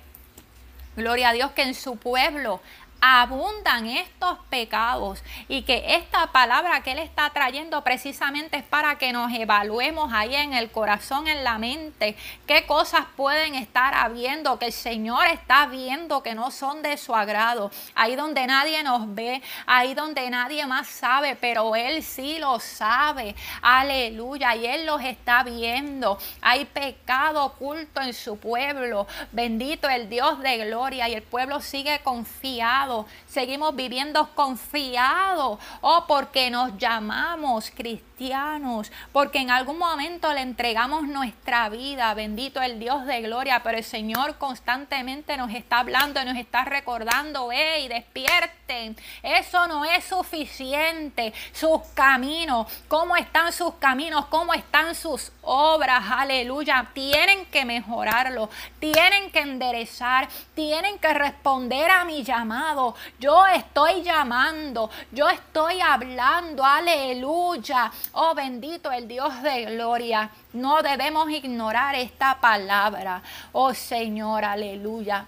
gloria 0.96 1.30
a 1.30 1.32
Dios, 1.32 1.50
que 1.52 1.62
en 1.62 1.74
su 1.74 1.96
pueblo 1.96 2.60
abundan 3.00 3.86
estos 3.86 4.38
pecados 4.50 5.22
y 5.48 5.62
que 5.62 5.96
esta 5.96 6.32
palabra 6.32 6.82
que 6.82 6.92
Él 6.92 6.98
está 6.98 7.30
trayendo 7.30 7.82
precisamente 7.84 8.56
es 8.56 8.64
para 8.64 8.98
que 8.98 9.12
nos 9.12 9.32
evaluemos 9.32 10.12
ahí 10.12 10.34
en 10.34 10.52
el 10.52 10.70
corazón, 10.70 11.28
en 11.28 11.44
la 11.44 11.58
mente, 11.58 12.16
qué 12.46 12.66
cosas 12.66 13.06
pueden 13.16 13.54
estar 13.54 13.94
habiendo, 13.94 14.58
que 14.58 14.66
el 14.66 14.72
Señor 14.72 15.26
está 15.26 15.66
viendo 15.66 16.22
que 16.22 16.34
no 16.34 16.50
son 16.50 16.82
de 16.82 16.96
su 16.96 17.14
agrado, 17.14 17.70
ahí 17.94 18.16
donde 18.16 18.46
nadie 18.46 18.82
nos 18.82 19.14
ve, 19.14 19.42
ahí 19.66 19.94
donde 19.94 20.28
nadie 20.30 20.66
más 20.66 20.88
sabe, 20.88 21.36
pero 21.36 21.76
Él 21.76 22.02
sí 22.02 22.38
lo 22.38 22.58
sabe, 22.58 23.36
aleluya, 23.62 24.56
y 24.56 24.66
Él 24.66 24.86
los 24.86 25.02
está 25.02 25.44
viendo, 25.44 26.18
hay 26.40 26.64
pecado 26.64 27.44
oculto 27.44 28.00
en 28.00 28.12
su 28.12 28.38
pueblo, 28.38 29.06
bendito 29.32 29.88
el 29.88 30.08
Dios 30.08 30.40
de 30.40 30.58
gloria 30.58 31.08
y 31.08 31.14
el 31.14 31.22
pueblo 31.22 31.60
sigue 31.60 32.00
confiado 32.00 32.87
seguimos 33.26 33.74
viviendo 33.76 34.34
confiados, 34.34 35.58
oh, 35.80 36.04
porque 36.06 36.50
nos 36.50 36.76
llamamos 36.78 37.70
cristianos, 37.74 38.90
porque 39.12 39.38
en 39.38 39.50
algún 39.50 39.78
momento 39.78 40.32
le 40.32 40.40
entregamos 40.40 41.06
nuestra 41.06 41.68
vida, 41.68 42.12
bendito 42.14 42.60
el 42.60 42.78
Dios 42.78 43.06
de 43.06 43.22
gloria, 43.22 43.62
pero 43.62 43.78
el 43.78 43.84
Señor 43.84 44.38
constantemente 44.38 45.36
nos 45.36 45.52
está 45.52 45.80
hablando 45.80 46.20
y 46.20 46.24
nos 46.24 46.36
está 46.36 46.64
recordando, 46.64 47.50
hey, 47.52 47.88
despierten, 47.88 48.96
eso 49.22 49.66
no 49.66 49.84
es 49.84 50.04
suficiente, 50.04 51.32
sus 51.52 51.80
caminos, 51.94 52.66
cómo 52.88 53.16
están 53.16 53.52
sus 53.52 53.74
caminos, 53.74 54.26
cómo 54.26 54.52
están 54.52 54.94
sus 54.94 55.32
obras, 55.42 56.04
aleluya, 56.10 56.90
tienen 56.92 57.46
que 57.46 57.64
mejorarlo, 57.64 58.50
tienen 58.78 59.30
que 59.30 59.40
enderezar, 59.40 60.28
tienen 60.54 60.98
que 60.98 61.14
responder 61.14 61.90
a 61.90 62.04
mi 62.04 62.22
llamado 62.22 62.77
yo 63.18 63.46
estoy 63.46 64.02
llamando, 64.02 64.90
yo 65.12 65.28
estoy 65.28 65.80
hablando, 65.80 66.64
aleluya. 66.64 67.90
Oh 68.12 68.34
bendito 68.34 68.90
el 68.90 69.06
Dios 69.08 69.42
de 69.42 69.66
gloria. 69.66 70.30
No 70.52 70.82
debemos 70.82 71.30
ignorar 71.30 71.94
esta 71.94 72.38
palabra. 72.40 73.22
Oh 73.52 73.74
Señor, 73.74 74.44
aleluya. 74.44 75.26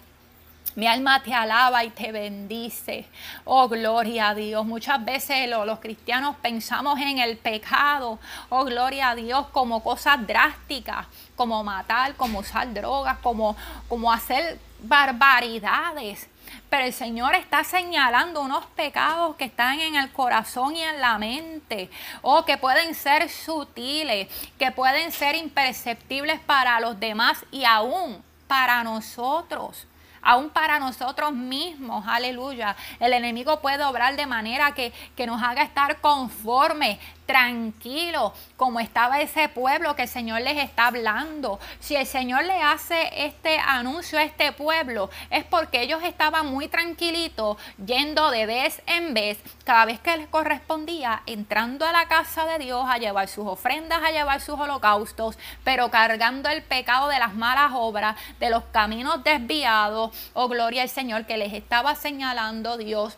Mi 0.76 0.87
alma 0.87 1.21
te 1.21 1.35
alaba 1.35 1.85
y 1.85 1.90
te 1.90 2.12
bendice. 2.12 3.04
Oh, 3.45 3.69
gloria 3.69 4.28
a 4.28 4.35
Dios. 4.35 4.64
Muchas 4.64 5.04
veces 5.04 5.49
los, 5.49 5.80
cristianos 5.80 6.37
pensamos 6.40 6.99
en 7.00 7.19
el 7.19 7.37
pecado. 7.37 8.21
Oh, 8.49 8.64
gloria 8.64 9.11
a 9.11 9.14
Dios, 9.16 9.49
como 9.49 9.83
cosas 9.83 10.25
drásticas, 10.26 11.07
como 11.35 11.64
matar, 11.64 12.14
como 12.14 12.38
usar 12.38 12.73
drogas, 12.73 13.19
como, 13.19 13.57
como 13.88 14.12
hacer 14.12 14.59
barbaridades. 14.83 16.30
Pero 16.69 16.85
el 16.85 16.92
Señor 16.92 17.35
está 17.35 17.64
señalando 17.64 18.40
unos 18.40 18.66
pecados 18.66 19.37
que 19.37 19.45
están 19.45 19.80
en 19.80 19.97
el 19.97 20.11
corazón 20.12 20.76
y 20.76 20.83
en 20.83 21.00
la 21.00 21.19
mente, 21.19 21.90
o 22.23 22.45
que 22.45 22.59
pueden 22.59 22.95
ser 22.95 23.28
sutiles, 23.28 24.28
que 24.59 24.73
pueden 24.73 25.12
ser 25.12 25.35
imperceptibles 25.37 26.40
para 26.40 26.80
los 26.80 26.99
demás 26.99 27.45
y 27.50 27.64
aún 27.64 28.23
para 28.47 28.83
nosotros 28.85 29.87
aún 30.23 30.50
para 30.50 30.78
nosotros 30.78 31.33
mismos, 31.33 32.04
aleluya. 32.07 32.76
El 32.99 33.12
enemigo 33.12 33.61
puede 33.61 33.83
obrar 33.85 34.16
de 34.16 34.26
manera 34.26 34.73
que, 34.73 34.92
que 35.16 35.26
nos 35.26 35.42
haga 35.42 35.62
estar 35.62 36.00
conforme, 36.00 36.99
tranquilo, 37.31 38.33
como 38.57 38.81
estaba 38.81 39.21
ese 39.21 39.49
pueblo 39.49 39.95
que 39.95 40.03
el 40.03 40.09
Señor 40.09 40.41
les 40.41 40.59
está 40.59 40.89
hablando. 40.89 41.61
Si 41.79 41.95
el 41.95 42.05
Señor 42.05 42.43
le 42.43 42.61
hace 42.61 43.25
este 43.25 43.57
anuncio 43.57 44.19
a 44.19 44.25
este 44.25 44.51
pueblo, 44.51 45.11
es 45.31 45.45
porque 45.45 45.81
ellos 45.81 46.03
estaban 46.03 46.47
muy 46.47 46.67
tranquilitos, 46.67 47.57
yendo 47.87 48.33
de 48.33 48.47
vez 48.47 48.83
en 48.87 49.15
vez, 49.15 49.39
cada 49.63 49.85
vez 49.85 50.01
que 50.01 50.17
les 50.17 50.27
correspondía, 50.27 51.23
entrando 51.27 51.87
a 51.87 51.93
la 51.93 52.09
casa 52.09 52.47
de 52.47 52.59
Dios 52.59 52.85
a 52.89 52.99
llevar 52.99 53.29
sus 53.29 53.47
ofrendas, 53.47 54.03
a 54.03 54.11
llevar 54.11 54.41
sus 54.41 54.59
holocaustos, 54.59 55.39
pero 55.63 55.89
cargando 55.89 56.49
el 56.49 56.65
pecado 56.65 57.07
de 57.07 57.21
las 57.21 57.35
malas 57.35 57.71
obras, 57.75 58.17
de 58.41 58.51
los 58.51 58.65
caminos 58.73 59.23
desviados, 59.23 60.11
oh 60.35 60.49
gloria 60.49 60.83
al 60.83 60.89
Señor 60.89 61.27
que 61.27 61.37
les 61.37 61.53
estaba 61.53 61.95
señalando 61.95 62.77
Dios 62.77 63.17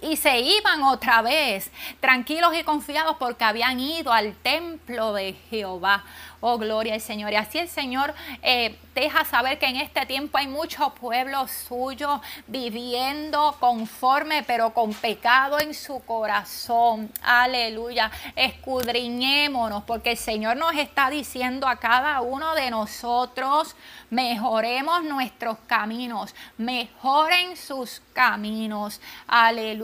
y 0.00 0.16
se 0.16 0.40
iban 0.40 0.82
otra 0.82 1.22
vez 1.22 1.70
tranquilos 2.00 2.54
y 2.56 2.62
confiados 2.62 3.16
porque 3.18 3.44
habían 3.44 3.80
ido 3.80 4.12
al 4.12 4.34
templo 4.36 5.12
de 5.12 5.34
Jehová. 5.50 6.04
Oh, 6.40 6.56
gloria 6.56 6.94
al 6.94 7.00
Señor. 7.00 7.32
Y 7.32 7.36
así 7.36 7.58
el 7.58 7.68
Señor 7.68 8.14
eh, 8.42 8.78
deja 8.94 9.24
saber 9.24 9.58
que 9.58 9.66
en 9.66 9.76
este 9.76 10.06
tiempo 10.06 10.38
hay 10.38 10.46
mucho 10.46 10.90
pueblo 10.90 11.48
suyo 11.48 12.20
viviendo 12.46 13.56
conforme, 13.58 14.44
pero 14.44 14.72
con 14.72 14.94
pecado 14.94 15.58
en 15.58 15.74
su 15.74 15.98
corazón. 16.04 17.10
Aleluya. 17.22 18.12
Escudriñémonos, 18.36 19.82
porque 19.82 20.12
el 20.12 20.16
Señor 20.16 20.56
nos 20.56 20.76
está 20.76 21.10
diciendo 21.10 21.66
a 21.66 21.76
cada 21.76 22.20
uno 22.20 22.54
de 22.54 22.70
nosotros, 22.70 23.74
mejoremos 24.10 25.02
nuestros 25.02 25.58
caminos, 25.66 26.36
mejoren 26.56 27.56
sus 27.56 28.00
caminos. 28.12 29.00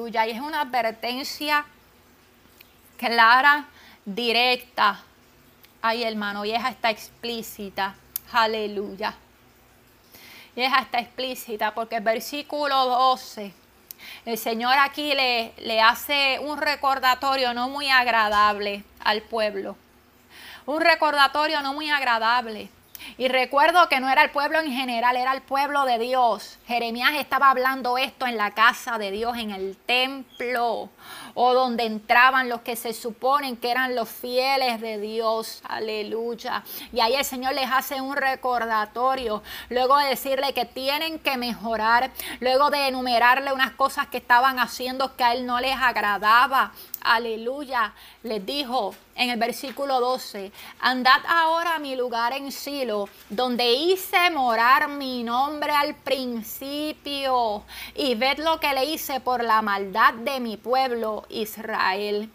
Y 0.09 0.31
es 0.31 0.41
una 0.41 0.63
advertencia 0.63 1.65
clara, 2.99 3.67
directa 4.05 5.03
Ay, 5.87 6.03
hermano, 6.03 6.47
y 6.47 6.51
es 6.51 6.65
hasta 6.65 6.89
explícita. 6.89 7.95
Aleluya. 8.33 9.15
Y 10.57 10.63
es 10.63 10.73
hasta 10.73 10.99
explícita 10.99 11.75
porque 11.75 11.97
el 11.97 12.03
versículo 12.03 12.87
12, 12.87 13.53
el 14.25 14.39
Señor 14.39 14.79
aquí 14.79 15.13
le, 15.13 15.53
le 15.59 15.83
hace 15.83 16.39
un 16.41 16.57
recordatorio 16.57 17.53
no 17.53 17.69
muy 17.69 17.91
agradable 17.91 18.83
al 19.01 19.21
pueblo. 19.21 19.77
Un 20.65 20.81
recordatorio 20.81 21.61
no 21.61 21.75
muy 21.75 21.91
agradable. 21.91 22.71
Y 23.17 23.29
recuerdo 23.29 23.89
que 23.89 24.01
no 24.01 24.09
era 24.09 24.23
el 24.23 24.31
pueblo 24.31 24.59
en 24.61 24.73
general, 24.73 25.17
era 25.17 25.33
el 25.33 25.43
pueblo 25.43 25.85
de 25.85 25.99
Dios. 25.99 26.59
Jeremías 26.67 27.13
estaba 27.15 27.51
hablando 27.51 27.99
esto 27.99 28.27
en 28.27 28.37
la 28.37 28.53
casa 28.53 28.99
de 28.99 29.11
Dios, 29.11 29.37
en 29.37 29.51
el 29.51 29.77
templo 29.77 30.91
o 31.35 31.53
donde 31.53 31.85
entraban 31.85 32.49
los 32.49 32.61
que 32.63 32.77
se 32.77 32.93
suponen 32.93 33.57
que 33.57 33.71
eran 33.71 33.95
los 33.95 34.09
fieles 34.09 34.81
de 34.81 34.99
Dios. 34.99 35.63
Aleluya. 35.69 36.63
Y 36.93 37.01
ahí 37.01 37.15
el 37.15 37.25
Señor 37.25 37.55
les 37.55 37.71
hace 37.71 38.01
un 38.01 38.17
recordatorio, 38.17 39.43
luego 39.69 39.99
de 39.99 40.09
decirle 40.09 40.55
que 40.55 40.65
tienen 40.65 41.19
que 41.19 41.37
mejorar, 41.37 42.11
luego 42.41 42.71
de 42.71 42.89
enumerarle 42.89 43.53
unas 43.53 43.73
cosas 43.73 44.07
que 44.07 44.19
estaban 44.19 44.59
haciendo 44.59 45.17
que 45.17 45.25
a 45.25 45.35
Él 45.35 45.47
no 45.47 45.61
les 45.61 45.77
agradaba. 45.77 46.73
Aleluya. 47.05 47.93
Les 48.23 48.45
dijo 48.45 48.95
en 49.15 49.29
el 49.29 49.39
versículo 49.39 50.01
12, 50.01 50.51
andad 50.81 51.21
ahora 51.29 51.75
a 51.75 51.79
mi 51.79 51.97
lugar 51.97 52.33
en 52.33 52.51
Silo, 52.51 53.11
donde 53.29 53.73
hice 53.73 54.31
morar 54.31 54.89
mi 54.89 55.23
nombre 55.23 55.71
al 55.73 55.95
principio, 55.97 57.63
y 57.95 58.15
ved 58.15 58.39
lo 58.39 58.59
que 58.59 58.73
le 58.73 58.87
hice 58.87 59.21
por 59.21 59.45
la 59.45 59.61
maldad 59.61 60.15
de 60.15 60.41
mi 60.41 60.57
pueblo 60.57 61.27
Israel. 61.29 62.31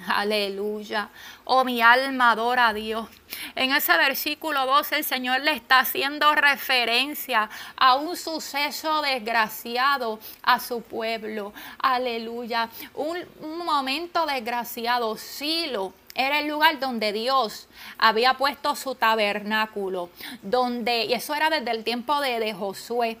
Aleluya. 0.08 1.08
Oh, 1.44 1.64
mi 1.64 1.82
alma 1.82 2.32
adora 2.32 2.68
a 2.68 2.74
Dios. 2.74 3.08
En 3.54 3.72
ese 3.72 3.96
versículo 3.96 4.66
12 4.66 4.96
el 4.96 5.04
Señor 5.04 5.40
le 5.40 5.52
está 5.52 5.80
haciendo 5.80 6.34
referencia 6.34 7.48
a 7.76 7.96
un 7.96 8.16
suceso 8.16 9.02
desgraciado 9.02 10.18
a 10.42 10.60
su 10.60 10.82
pueblo. 10.82 11.52
Aleluya. 11.78 12.68
Un, 12.94 13.18
momento 13.64 14.26
desgraciado. 14.26 15.16
Silo 15.16 15.92
era 16.14 16.40
el 16.40 16.48
lugar 16.48 16.78
donde 16.80 17.12
Dios 17.12 17.68
había 17.98 18.34
puesto 18.34 18.74
su 18.74 18.94
tabernáculo. 18.94 20.10
Donde, 20.42 21.04
y 21.04 21.14
eso 21.14 21.34
era 21.34 21.50
desde 21.50 21.70
el 21.70 21.84
tiempo 21.84 22.20
de 22.20 22.52
Josué 22.52 23.18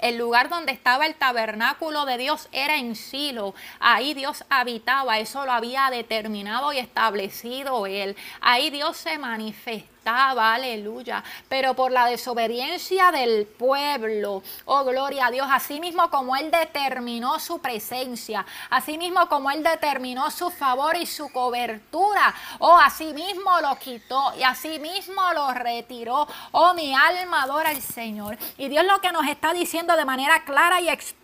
el 0.00 0.18
lugar 0.18 0.48
donde 0.48 0.72
estaba 0.72 1.06
el 1.06 1.14
tabernáculo 1.14 2.04
de 2.04 2.18
Dios 2.18 2.48
era 2.52 2.76
en 2.76 2.96
Silo. 2.96 3.54
Ahí 3.80 4.14
Dios 4.14 4.44
habitaba, 4.50 5.18
eso 5.18 5.44
lo 5.44 5.52
había 5.52 5.90
determinado 5.90 6.72
y 6.72 6.78
establecido 6.78 7.86
él. 7.86 8.16
Ahí 8.40 8.70
Dios 8.70 8.96
se 8.96 9.18
manifestó 9.18 9.93
aleluya. 10.06 11.22
Pero 11.48 11.74
por 11.74 11.92
la 11.92 12.06
desobediencia 12.06 13.10
del 13.10 13.46
pueblo, 13.46 14.42
oh 14.64 14.84
gloria 14.84 15.26
a 15.26 15.30
Dios, 15.30 15.46
así 15.50 15.80
mismo 15.80 16.10
como 16.10 16.36
Él 16.36 16.50
determinó 16.50 17.38
su 17.40 17.58
presencia, 17.60 18.44
así 18.70 18.98
mismo 18.98 19.28
como 19.28 19.50
Él 19.50 19.62
determinó 19.62 20.30
su 20.30 20.50
favor 20.50 20.96
y 20.96 21.06
su 21.06 21.30
cobertura, 21.30 22.34
oh 22.58 22.76
así 22.76 23.12
mismo 23.12 23.50
lo 23.60 23.76
quitó 23.76 24.34
y 24.38 24.42
así 24.42 24.78
mismo 24.78 25.22
lo 25.34 25.52
retiró. 25.52 26.26
Oh 26.52 26.74
mi 26.74 26.94
alma 26.94 27.42
adora 27.42 27.70
al 27.70 27.80
Señor. 27.80 28.36
Y 28.58 28.68
Dios 28.68 28.84
lo 28.84 29.00
que 29.00 29.12
nos 29.12 29.26
está 29.26 29.52
diciendo 29.52 29.96
de 29.96 30.04
manera 30.04 30.44
clara 30.44 30.80
y 30.80 30.88
explícita 30.88 31.23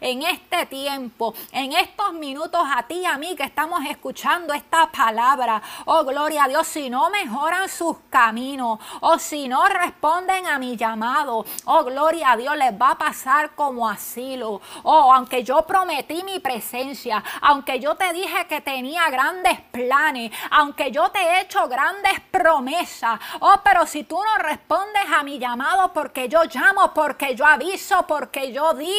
en 0.00 0.22
este 0.22 0.66
tiempo, 0.66 1.34
en 1.52 1.72
estos 1.72 2.12
minutos 2.14 2.62
a 2.74 2.82
ti 2.84 3.00
y 3.00 3.04
a 3.04 3.18
mí 3.18 3.36
que 3.36 3.42
estamos 3.42 3.84
escuchando 3.88 4.52
esta 4.54 4.90
palabra. 4.90 5.60
Oh, 5.84 6.04
gloria 6.04 6.44
a 6.44 6.48
Dios, 6.48 6.66
si 6.66 6.88
no 6.88 7.10
mejoran 7.10 7.68
sus 7.68 7.96
caminos 8.10 8.78
o 9.00 9.18
si 9.18 9.48
no 9.48 9.66
responden 9.66 10.46
a 10.46 10.58
mi 10.58 10.76
llamado, 10.76 11.44
oh 11.66 11.84
gloria 11.84 12.32
a 12.32 12.36
Dios, 12.36 12.56
les 12.56 12.72
va 12.72 12.90
a 12.92 12.98
pasar 12.98 13.54
como 13.54 13.88
asilo. 13.88 14.60
Oh, 14.82 15.12
aunque 15.12 15.44
yo 15.44 15.62
prometí 15.62 16.22
mi 16.24 16.40
presencia, 16.40 17.22
aunque 17.42 17.78
yo 17.80 17.94
te 17.96 18.12
dije 18.12 18.46
que 18.48 18.60
tenía 18.60 19.08
grandes 19.10 19.60
planes, 19.70 20.32
aunque 20.50 20.90
yo 20.90 21.10
te 21.10 21.18
he 21.18 21.40
hecho 21.42 21.68
grandes 21.68 22.20
promesas, 22.30 23.20
oh, 23.40 23.60
pero 23.62 23.86
si 23.86 24.04
tú 24.04 24.16
no 24.16 24.42
respondes 24.42 25.04
a 25.14 25.22
mi 25.22 25.38
llamado 25.38 25.92
porque 25.92 26.28
yo 26.28 26.44
llamo, 26.44 26.92
porque 26.94 27.34
yo 27.34 27.44
aviso, 27.46 28.06
porque 28.06 28.52
yo 28.52 28.72
digo, 28.74 28.93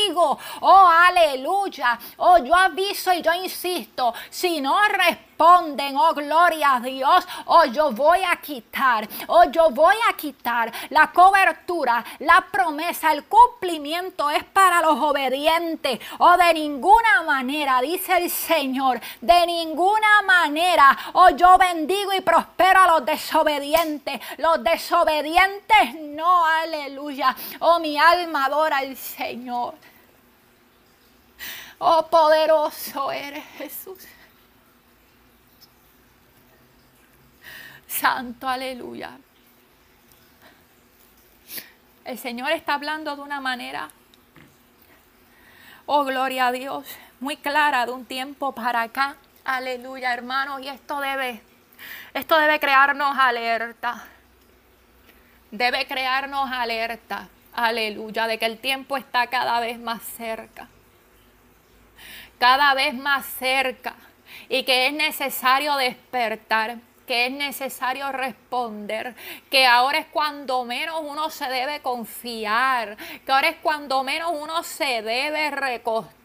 oh, 0.62 0.88
aleluya, 0.88 1.98
oh, 2.18 2.38
yo 2.38 2.56
aviso 2.56 3.14
y 3.14 3.22
yo 3.22 3.34
insisto, 3.34 4.14
si 4.30 4.62
no 4.62 4.78
respondes, 4.88 5.25
responden, 5.36 5.96
oh 5.98 6.14
gloria 6.14 6.76
a 6.76 6.80
Dios, 6.80 7.28
oh 7.46 7.66
yo 7.66 7.92
voy 7.92 8.20
a 8.24 8.38
quitar, 8.38 9.08
oh 9.28 9.44
yo 9.46 9.70
voy 9.70 9.96
a 10.10 10.16
quitar 10.16 10.72
la 10.90 11.12
cobertura, 11.12 12.04
la 12.20 12.46
promesa, 12.52 13.12
el 13.12 13.26
cumplimiento 13.26 14.30
es 14.30 14.44
para 14.46 14.82
los 14.82 14.98
obedientes, 15.00 16.00
oh 16.20 16.38
de 16.38 16.54
ninguna 16.54 17.24
manera, 17.24 17.82
dice 17.82 18.18
el 18.18 18.30
Señor, 18.30 19.00
de 19.22 19.46
ninguna 19.46 20.22
manera, 20.26 20.98
oh 21.14 21.30
yo 21.32 21.58
bendigo 21.58 22.14
y 22.14 22.22
prospero 22.22 22.82
a 22.82 22.88
los 22.88 23.06
desobedientes, 23.06 24.22
los 24.38 24.64
desobedientes 24.64 25.96
no, 26.02 26.46
aleluya, 26.46 27.36
oh 27.60 27.80
mi 27.80 27.98
alma 27.98 28.46
adora 28.46 28.78
al 28.78 28.96
Señor. 28.96 29.76
Oh, 31.78 32.08
poderoso 32.10 33.12
eres 33.12 33.44
Jesús. 33.58 33.98
Santo, 38.00 38.50
aleluya. 38.50 39.18
El 42.04 42.18
Señor 42.20 42.52
está 42.52 42.74
hablando 42.74 43.16
de 43.16 43.22
una 43.22 43.40
manera, 43.40 43.90
oh 45.86 46.04
gloria 46.04 46.48
a 46.48 46.52
Dios, 46.52 46.86
muy 47.22 47.38
clara 47.38 47.86
de 47.86 47.94
un 47.94 48.06
tiempo 48.06 48.52
para 48.52 48.82
acá. 48.82 49.16
Aleluya, 49.46 50.14
hermanos, 50.14 50.62
y 50.62 50.68
esto 50.68 51.00
debe, 51.00 51.42
esto 52.14 52.38
debe 52.38 52.60
crearnos 52.60 53.18
alerta. 53.18 54.04
Debe 55.52 55.88
crearnos 55.88 56.52
alerta, 56.52 57.30
aleluya, 57.54 58.28
de 58.28 58.38
que 58.38 58.46
el 58.46 58.60
tiempo 58.60 58.98
está 58.98 59.28
cada 59.28 59.60
vez 59.62 59.80
más 59.80 60.04
cerca. 60.04 60.68
Cada 62.40 62.74
vez 62.74 62.94
más 62.94 63.26
cerca 63.26 63.96
y 64.50 64.64
que 64.64 64.88
es 64.88 64.94
necesario 64.94 65.78
despertar 65.78 66.78
que 67.06 67.28
es 67.28 67.32
necesario 67.32 68.12
responder, 68.12 69.16
que 69.50 69.66
ahora 69.66 70.00
es 70.00 70.08
cuando 70.08 70.66
menos 70.66 71.02
uno 71.04 71.30
se 71.30 71.46
debe 71.46 71.82
confiar, 71.82 72.98
que 73.26 73.32
ahora 73.32 73.50
es 73.50 73.58
cuando 73.62 74.04
menos 74.04 74.32
uno 74.34 74.64
se 74.64 75.02
debe 75.02 75.52
recostar 75.52 76.25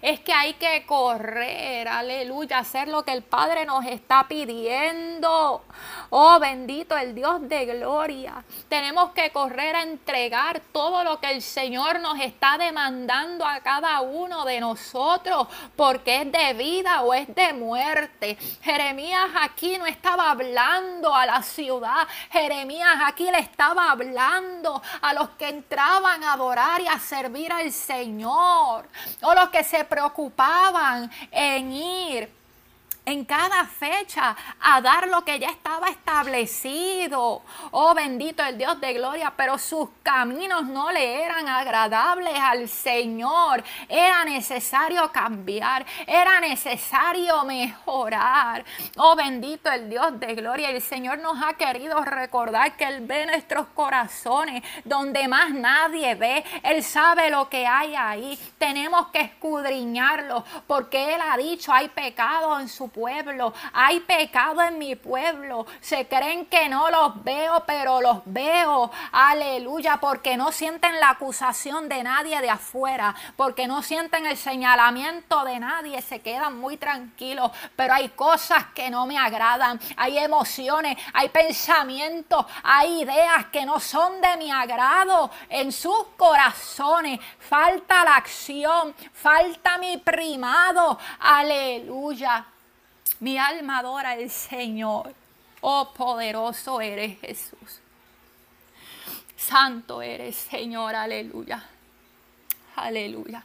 es 0.00 0.20
que 0.20 0.32
hay 0.32 0.54
que 0.54 0.86
correr, 0.86 1.86
aleluya, 1.88 2.58
hacer 2.58 2.88
lo 2.88 3.04
que 3.04 3.12
el 3.12 3.22
Padre 3.22 3.66
nos 3.66 3.84
está 3.84 4.26
pidiendo. 4.26 5.62
Oh, 6.10 6.38
bendito 6.38 6.96
el 6.96 7.14
Dios 7.14 7.46
de 7.48 7.66
gloria. 7.66 8.42
Tenemos 8.68 9.10
que 9.10 9.30
correr 9.30 9.76
a 9.76 9.82
entregar 9.82 10.60
todo 10.72 11.04
lo 11.04 11.20
que 11.20 11.30
el 11.30 11.42
Señor 11.42 12.00
nos 12.00 12.18
está 12.20 12.56
demandando 12.56 13.44
a 13.46 13.60
cada 13.60 14.00
uno 14.00 14.44
de 14.44 14.60
nosotros, 14.60 15.46
porque 15.76 16.22
es 16.22 16.32
de 16.32 16.54
vida 16.54 17.02
o 17.02 17.12
es 17.12 17.32
de 17.34 17.52
muerte. 17.52 18.36
Jeremías 18.62 19.28
aquí 19.40 19.76
no 19.76 19.86
estaba 19.86 20.30
hablando 20.30 21.14
a 21.14 21.26
la 21.26 21.42
ciudad, 21.42 22.08
Jeremías 22.30 22.96
aquí 23.04 23.30
le 23.30 23.40
estaba 23.40 23.90
hablando 23.90 24.80
a 25.02 25.12
los 25.12 25.28
que 25.30 25.48
entraban 25.48 26.24
a 26.24 26.32
adorar 26.32 26.80
y 26.80 26.86
a 26.86 26.98
servir 26.98 27.52
al 27.52 27.70
Señor 27.70 28.88
o 29.22 29.34
los 29.34 29.48
que 29.50 29.64
se 29.64 29.84
preocupaban 29.84 31.10
en 31.30 31.72
ir 31.72 32.37
en 33.08 33.24
cada 33.24 33.64
fecha 33.64 34.36
a 34.60 34.80
dar 34.82 35.08
lo 35.08 35.24
que 35.24 35.38
ya 35.38 35.48
estaba 35.48 35.88
establecido. 35.88 37.42
Oh 37.70 37.94
bendito 37.94 38.44
el 38.44 38.58
Dios 38.58 38.78
de 38.80 38.92
gloria, 38.92 39.32
pero 39.34 39.56
sus 39.56 39.88
caminos 40.02 40.66
no 40.66 40.92
le 40.92 41.22
eran 41.22 41.48
agradables 41.48 42.38
al 42.38 42.68
Señor. 42.68 43.64
Era 43.88 44.24
necesario 44.26 45.10
cambiar, 45.10 45.86
era 46.06 46.38
necesario 46.40 47.44
mejorar. 47.44 48.64
Oh 48.98 49.16
bendito 49.16 49.70
el 49.70 49.88
Dios 49.88 50.20
de 50.20 50.34
gloria. 50.34 50.70
El 50.70 50.82
Señor 50.82 51.18
nos 51.18 51.42
ha 51.42 51.54
querido 51.54 52.04
recordar 52.04 52.76
que 52.76 52.84
Él 52.84 53.06
ve 53.06 53.24
nuestros 53.24 53.68
corazones 53.68 54.62
donde 54.84 55.26
más 55.28 55.50
nadie 55.50 56.14
ve. 56.14 56.44
Él 56.62 56.82
sabe 56.82 57.30
lo 57.30 57.48
que 57.48 57.66
hay 57.66 57.94
ahí. 57.94 58.38
Tenemos 58.58 59.08
que 59.08 59.20
escudriñarlo 59.20 60.44
porque 60.66 61.14
Él 61.14 61.20
ha 61.22 61.38
dicho, 61.38 61.72
hay 61.72 61.88
pecado 61.88 62.60
en 62.60 62.68
su 62.68 62.90
pueblo, 62.98 63.54
hay 63.72 64.00
pecado 64.00 64.60
en 64.62 64.76
mi 64.76 64.96
pueblo. 64.96 65.66
Se 65.80 66.08
creen 66.08 66.46
que 66.46 66.68
no 66.68 66.90
los 66.90 67.22
veo, 67.22 67.62
pero 67.64 68.00
los 68.00 68.22
veo. 68.24 68.90
Aleluya, 69.12 69.98
porque 70.00 70.36
no 70.36 70.50
sienten 70.50 70.98
la 70.98 71.10
acusación 71.10 71.88
de 71.88 72.02
nadie 72.02 72.40
de 72.40 72.50
afuera, 72.50 73.14
porque 73.36 73.68
no 73.68 73.84
sienten 73.84 74.26
el 74.26 74.36
señalamiento 74.36 75.44
de 75.44 75.60
nadie, 75.60 76.02
se 76.02 76.18
quedan 76.20 76.58
muy 76.58 76.76
tranquilos, 76.76 77.52
pero 77.76 77.94
hay 77.94 78.08
cosas 78.08 78.64
que 78.74 78.90
no 78.90 79.06
me 79.06 79.16
agradan, 79.16 79.78
hay 79.96 80.18
emociones, 80.18 80.98
hay 81.12 81.28
pensamientos, 81.28 82.46
hay 82.64 83.02
ideas 83.02 83.46
que 83.52 83.64
no 83.64 83.78
son 83.78 84.20
de 84.20 84.36
mi 84.38 84.50
agrado 84.50 85.30
en 85.48 85.70
sus 85.70 86.04
corazones. 86.16 87.20
Falta 87.38 88.04
la 88.04 88.16
acción, 88.16 88.92
falta 89.12 89.78
mi 89.78 89.98
primado. 89.98 90.98
Aleluya. 91.20 92.57
Mi 93.20 93.38
alma 93.38 93.78
adora 93.78 94.10
al 94.10 94.30
Señor. 94.30 95.14
Oh, 95.60 95.92
poderoso 95.92 96.80
eres 96.80 97.18
Jesús. 97.20 97.80
Santo 99.36 100.02
eres, 100.02 100.36
Señor. 100.36 100.94
Aleluya. 100.94 101.64
Aleluya. 102.76 103.44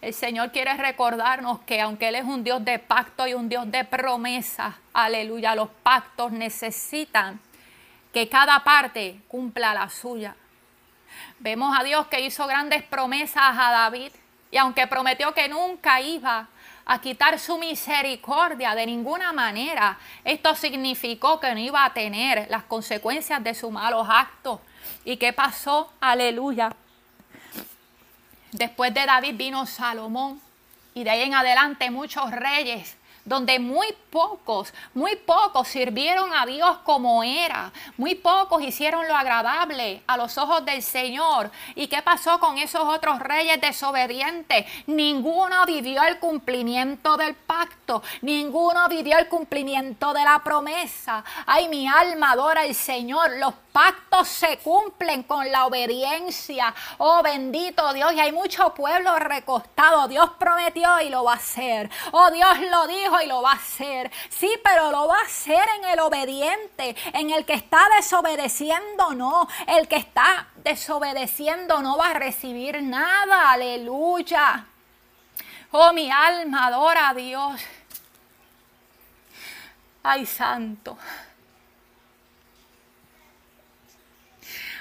El 0.00 0.14
Señor 0.14 0.52
quiere 0.52 0.74
recordarnos 0.74 1.60
que 1.60 1.80
aunque 1.80 2.08
Él 2.08 2.14
es 2.14 2.24
un 2.24 2.44
Dios 2.44 2.64
de 2.64 2.78
pacto 2.78 3.26
y 3.26 3.34
un 3.34 3.48
Dios 3.48 3.68
de 3.70 3.84
promesa, 3.84 4.78
aleluya, 4.92 5.56
los 5.56 5.70
pactos 5.82 6.30
necesitan 6.30 7.40
que 8.12 8.28
cada 8.28 8.62
parte 8.62 9.20
cumpla 9.26 9.74
la 9.74 9.90
suya. 9.90 10.36
Vemos 11.40 11.76
a 11.76 11.82
Dios 11.82 12.06
que 12.06 12.20
hizo 12.20 12.46
grandes 12.46 12.84
promesas 12.84 13.42
a 13.58 13.72
David 13.72 14.12
y 14.52 14.56
aunque 14.56 14.86
prometió 14.86 15.34
que 15.34 15.48
nunca 15.48 16.00
iba 16.00 16.48
a 16.90 17.00
quitar 17.02 17.38
su 17.38 17.58
misericordia 17.58 18.74
de 18.74 18.86
ninguna 18.86 19.30
manera, 19.34 19.98
esto 20.24 20.54
significó 20.54 21.38
que 21.38 21.52
no 21.52 21.60
iba 21.60 21.84
a 21.84 21.92
tener 21.92 22.46
las 22.48 22.62
consecuencias 22.64 23.44
de 23.44 23.54
sus 23.54 23.70
malos 23.70 24.08
actos. 24.10 24.58
¿Y 25.04 25.18
qué 25.18 25.34
pasó? 25.34 25.92
Aleluya. 26.00 26.74
Después 28.52 28.94
de 28.94 29.04
David 29.04 29.34
vino 29.36 29.66
Salomón 29.66 30.40
y 30.94 31.04
de 31.04 31.10
ahí 31.10 31.22
en 31.22 31.34
adelante 31.34 31.90
muchos 31.90 32.30
reyes 32.30 32.96
donde 33.28 33.58
muy 33.58 33.88
pocos, 34.10 34.72
muy 34.94 35.16
pocos 35.16 35.68
sirvieron 35.68 36.32
a 36.32 36.46
Dios 36.46 36.78
como 36.78 37.22
era, 37.22 37.70
muy 37.96 38.14
pocos 38.14 38.62
hicieron 38.62 39.06
lo 39.06 39.14
agradable 39.14 40.02
a 40.06 40.16
los 40.16 40.38
ojos 40.38 40.64
del 40.64 40.82
Señor. 40.82 41.50
¿Y 41.74 41.88
qué 41.88 42.02
pasó 42.02 42.40
con 42.40 42.58
esos 42.58 42.82
otros 42.82 43.20
reyes 43.20 43.60
desobedientes? 43.60 44.64
Ninguno 44.86 45.66
vivió 45.66 46.02
el 46.04 46.18
cumplimiento 46.18 47.16
del 47.16 47.34
pacto, 47.34 48.02
ninguno 48.22 48.88
vivió 48.88 49.18
el 49.18 49.28
cumplimiento 49.28 50.12
de 50.14 50.24
la 50.24 50.42
promesa. 50.42 51.22
Ay, 51.46 51.68
mi 51.68 51.86
alma 51.86 52.32
adora 52.32 52.62
al 52.62 52.74
Señor, 52.74 53.36
los 53.38 53.54
pactos 53.78 54.26
se 54.26 54.58
cumplen 54.58 55.22
con 55.22 55.52
la 55.52 55.66
obediencia. 55.66 56.74
Oh, 56.96 57.22
bendito 57.22 57.92
Dios, 57.92 58.12
y 58.12 58.18
hay 58.18 58.32
mucho 58.32 58.74
pueblo 58.74 59.16
recostado. 59.20 60.08
Dios 60.08 60.30
prometió 60.36 61.00
y 61.00 61.10
lo 61.10 61.22
va 61.22 61.34
a 61.34 61.36
hacer. 61.36 61.88
Oh, 62.10 62.28
Dios 62.32 62.58
lo 62.72 62.88
dijo 62.88 63.20
y 63.22 63.26
lo 63.26 63.40
va 63.40 63.52
a 63.52 63.54
hacer. 63.54 64.10
Sí, 64.30 64.50
pero 64.64 64.90
lo 64.90 65.06
va 65.06 65.20
a 65.20 65.22
hacer 65.22 65.62
en 65.76 65.84
el 65.90 66.00
obediente, 66.00 66.96
en 67.12 67.30
el 67.30 67.46
que 67.46 67.52
está 67.52 67.86
desobedeciendo, 67.94 69.14
no. 69.14 69.46
El 69.68 69.86
que 69.86 69.96
está 69.96 70.48
desobedeciendo 70.56 71.80
no 71.80 71.96
va 71.96 72.10
a 72.10 72.14
recibir 72.14 72.82
nada. 72.82 73.52
Aleluya. 73.52 74.66
Oh, 75.70 75.92
mi 75.92 76.10
alma 76.10 76.66
adora 76.66 77.10
a 77.10 77.14
Dios. 77.14 77.60
Ay, 80.02 80.26
santo. 80.26 80.98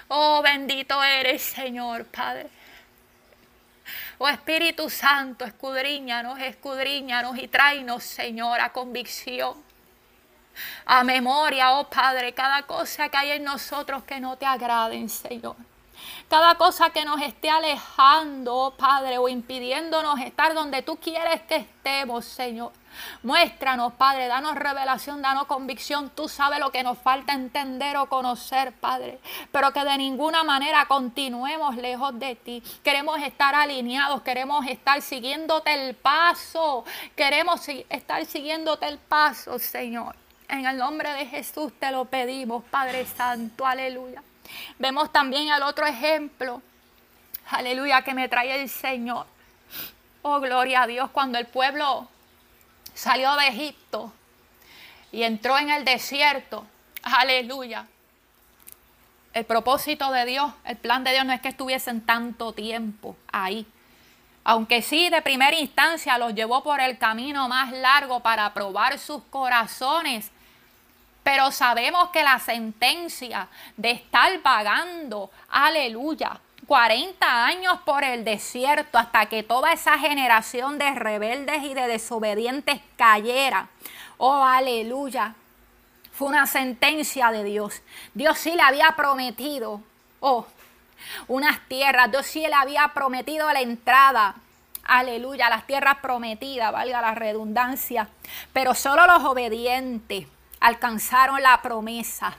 Oh, 0.09 0.41
bendito 0.41 1.03
eres, 1.03 1.41
Señor 1.41 2.05
Padre. 2.05 2.47
Oh 4.19 4.27
Espíritu 4.27 4.89
Santo, 4.89 5.45
escudriñanos, 5.45 6.39
escudriñanos 6.39 7.37
y 7.37 7.47
tráenos, 7.47 8.03
Señor, 8.03 8.59
a 8.59 8.71
convicción. 8.71 9.55
A 10.85 11.03
memoria, 11.03 11.73
oh 11.73 11.87
Padre, 11.89 12.33
cada 12.33 12.63
cosa 12.63 13.09
que 13.09 13.17
hay 13.17 13.31
en 13.31 13.43
nosotros 13.43 14.03
que 14.03 14.19
no 14.19 14.37
te 14.37 14.45
agraden, 14.45 15.07
Señor. 15.09 15.55
Cada 16.29 16.55
cosa 16.55 16.89
que 16.89 17.05
nos 17.05 17.21
esté 17.21 17.49
alejando, 17.49 18.55
oh 18.55 18.71
Padre, 18.71 19.17
o 19.17 19.27
impidiéndonos 19.27 20.19
estar 20.21 20.53
donde 20.53 20.81
tú 20.81 20.97
quieres 20.97 21.41
que 21.41 21.57
estemos, 21.57 22.25
Señor. 22.25 22.71
Muéstranos, 23.23 23.93
Padre, 23.93 24.27
danos 24.27 24.55
revelación, 24.55 25.21
danos 25.21 25.47
convicción. 25.47 26.09
Tú 26.09 26.29
sabes 26.29 26.59
lo 26.59 26.71
que 26.71 26.83
nos 26.83 26.97
falta 26.97 27.33
entender 27.33 27.97
o 27.97 28.07
conocer, 28.07 28.73
Padre. 28.73 29.19
Pero 29.51 29.73
que 29.73 29.83
de 29.83 29.97
ninguna 29.97 30.43
manera 30.43 30.85
continuemos 30.85 31.75
lejos 31.75 32.17
de 32.19 32.35
ti. 32.35 32.63
Queremos 32.83 33.21
estar 33.21 33.55
alineados, 33.55 34.21
queremos 34.21 34.65
estar 34.67 35.01
siguiéndote 35.01 35.73
el 35.73 35.95
paso. 35.95 36.85
Queremos 37.15 37.67
estar 37.67 38.25
siguiéndote 38.25 38.87
el 38.87 38.97
paso, 38.97 39.59
Señor. 39.59 40.15
En 40.49 40.65
el 40.65 40.77
nombre 40.77 41.11
de 41.11 41.25
Jesús 41.25 41.73
te 41.77 41.91
lo 41.91 42.05
pedimos, 42.05 42.63
Padre 42.65 43.05
Santo, 43.05 43.65
aleluya. 43.65 44.23
Vemos 44.79 45.11
también 45.11 45.49
el 45.51 45.61
otro 45.61 45.85
ejemplo, 45.85 46.61
aleluya, 47.49 48.01
que 48.01 48.13
me 48.13 48.29
trae 48.29 48.61
el 48.61 48.69
Señor. 48.69 49.25
Oh, 50.21 50.39
gloria 50.39 50.83
a 50.83 50.87
Dios, 50.87 51.09
cuando 51.11 51.37
el 51.37 51.47
pueblo 51.47 52.07
salió 52.97 53.35
de 53.35 53.47
Egipto 53.47 54.11
y 55.11 55.21
entró 55.23 55.57
en 55.57 55.69
el 55.69 55.85
desierto. 55.85 56.65
Aleluya. 57.03 57.85
El 59.33 59.45
propósito 59.45 60.11
de 60.11 60.25
Dios, 60.25 60.51
el 60.65 60.77
plan 60.77 61.03
de 61.03 61.11
Dios 61.11 61.23
no 61.23 61.31
es 61.31 61.39
que 61.39 61.49
estuviesen 61.49 62.01
tanto 62.01 62.53
tiempo 62.53 63.15
ahí. 63.31 63.67
Aunque 64.43 64.81
sí, 64.81 65.09
de 65.09 65.21
primera 65.21 65.55
instancia 65.55 66.17
los 66.17 66.33
llevó 66.33 66.63
por 66.63 66.79
el 66.79 66.97
camino 66.97 67.47
más 67.47 67.71
largo 67.71 68.21
para 68.21 68.51
probar 68.53 68.97
sus 68.97 69.21
corazones. 69.25 70.31
Pero 71.21 71.51
sabemos 71.51 72.09
que 72.09 72.23
la 72.23 72.39
sentencia 72.39 73.47
de 73.75 73.91
estar 73.91 74.41
pagando, 74.41 75.29
aleluya, 75.49 76.39
40 76.67 77.45
años 77.45 77.79
por 77.85 78.03
el 78.03 78.25
desierto 78.25 78.97
hasta 78.97 79.27
que 79.27 79.41
toda 79.41 79.71
esa 79.71 79.97
generación 79.97 80.77
de 80.77 80.93
rebeldes 80.93 81.63
y 81.63 81.73
de 81.73 81.87
desobedientes 81.87 82.81
cayera. 82.97 83.69
Oh, 84.17 84.43
aleluya. 84.43 85.33
Fue 86.11 86.27
una 86.27 86.45
sentencia 86.45 87.31
de 87.31 87.45
Dios. 87.45 87.81
Dios 88.13 88.37
sí 88.37 88.51
le 88.51 88.63
había 88.63 88.91
prometido, 88.97 89.81
oh, 90.19 90.45
unas 91.27 91.65
tierras. 91.69 92.11
Dios 92.11 92.25
sí 92.25 92.41
le 92.41 92.53
había 92.53 92.91
prometido 92.93 93.51
la 93.53 93.61
entrada. 93.61 94.35
Aleluya, 94.83 95.49
las 95.49 95.67
tierras 95.67 95.97
prometidas, 95.99 96.73
valga 96.73 97.01
la 97.01 97.15
redundancia. 97.15 98.09
Pero 98.51 98.73
solo 98.73 99.05
los 99.05 99.23
obedientes 99.23 100.27
alcanzaron 100.59 101.41
la 101.41 101.61
promesa. 101.61 102.35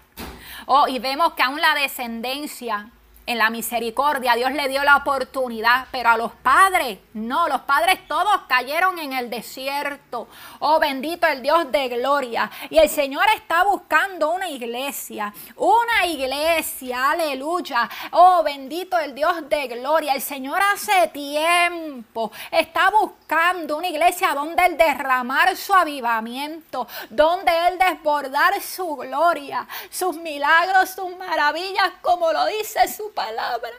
Oh, 0.67 0.87
y 0.87 0.99
vemos 0.99 1.33
que 1.33 1.43
aún 1.43 1.61
la 1.61 1.75
descendencia 1.75 2.91
en 3.29 3.37
la 3.37 3.51
misericordia, 3.51 4.35
Dios 4.37 4.53
le 4.53 4.69
dio 4.69 4.83
la 4.85 4.97
oportunidad, 4.97 5.87
pero 5.91 6.09
a 6.09 6.17
los 6.17 6.33
padres, 6.33 6.99
no, 7.13 7.47
los 7.47 7.61
padres 7.61 8.09
todos 8.09 8.41
cayeron 8.49 8.99
en 8.99 9.13
el 9.13 9.29
desierto. 9.29 10.29
Oh, 10.61 10.81
bendito 10.81 11.27
el 11.27 11.43
Dios 11.43 11.71
de 11.71 11.91
gloria. 11.91 12.51
Y 12.71 12.79
el 12.79 12.89
Señor 12.89 13.27
está 13.37 13.65
buscando 13.65 14.31
una 14.31 14.49
iglesia, 14.49 15.35
una 15.57 16.07
iglesia, 16.07 17.11
aleluya. 17.11 17.91
Oh, 18.13 18.43
bendito 18.43 18.99
el 18.99 19.15
Dios 19.15 19.47
de 19.47 19.69
gloria. 19.69 20.15
El 20.15 20.23
Señor 20.23 20.61
hace 20.73 21.09
tiempo 21.09 22.33
está 22.51 22.89
buscando 22.89 23.77
una 23.77 23.89
iglesia 23.89 24.33
donde 24.33 24.65
Él 24.65 24.79
derramar 24.79 25.55
su 25.55 25.75
avivamiento, 25.75 26.89
donde 27.11 27.53
Él 27.69 27.79
desbordar 27.79 28.59
su 28.63 28.97
gloria, 28.97 29.69
sus 29.91 30.17
milagros, 30.17 30.89
sus 30.89 31.15
maravillas, 31.19 31.93
como 32.01 32.33
lo 32.33 32.47
dice 32.47 32.89
su 32.89 33.13
palabra 33.19 33.73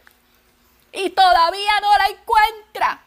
y 0.91 1.09
todavía 1.11 1.71
no 1.79 1.97
la 1.97 2.07
encuentra. 2.07 2.99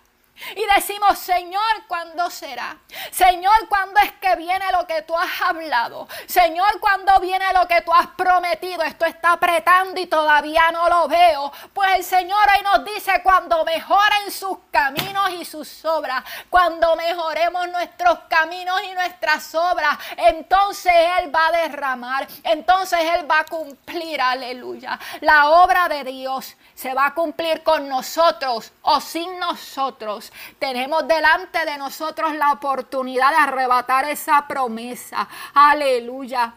Y 0.57 0.65
decimos, 0.75 1.19
Señor, 1.19 1.87
¿cuándo 1.87 2.31
será? 2.31 2.77
Señor, 3.11 3.69
¿cuándo 3.69 4.01
es 4.01 4.13
que 4.13 4.37
viene 4.37 4.65
lo 4.73 4.87
que 4.87 5.03
tú 5.03 5.17
has 5.17 5.41
hablado? 5.41 6.09
Señor, 6.27 6.81
¿cuándo 6.81 7.19
viene 7.21 7.53
lo 7.53 7.67
que 7.67 7.81
tú 7.83 7.93
has 7.93 8.09
prometido? 8.09 8.83
Esto 8.83 9.05
está 9.05 9.33
apretando 9.33 10.01
y 10.01 10.07
todavía 10.07 10.71
no 10.71 10.89
lo 10.89 11.09
veo. 11.09 11.53
Pues 11.73 11.97
el 11.97 12.05
Señor 12.05 12.39
hoy 12.57 12.63
nos 12.63 12.85
dice, 12.85 13.21
cuando 13.23 13.65
mejoren 13.65 14.31
sus 14.31 14.59
caminos 14.71 15.31
y 15.33 15.45
sus 15.45 15.85
obras, 15.85 16.25
cuando 16.51 16.97
mejoremos 16.97 17.69
nuestros 17.69 18.21
caminos 18.29 18.83
y 18.85 18.95
nuestras 18.95 19.55
obras, 19.55 19.99
entonces 20.17 20.93
Él 21.19 21.35
va 21.35 21.49
a 21.49 21.53
derramar, 21.53 22.27
entonces 22.45 22.99
Él 23.15 23.31
va 23.31 23.41
a 23.41 23.45
cumplir, 23.45 24.21
aleluya, 24.21 24.99
la 25.21 25.51
obra 25.51 25.89
de 25.89 26.05
Dios 26.05 26.57
se 26.75 26.95
va 26.95 27.07
a 27.07 27.15
cumplir 27.15 27.63
con 27.63 27.89
nosotros 27.89 28.73
o 28.83 29.01
sin 29.01 29.39
nosotros. 29.39 30.32
Tenemos 30.59 31.07
delante 31.07 31.65
de 31.65 31.79
nosotros 31.79 32.35
la 32.35 32.53
oportunidad 32.53 33.31
de 33.31 33.37
arrebatar 33.37 34.09
esa 34.09 34.47
promesa. 34.47 35.29
Aleluya 35.55 36.55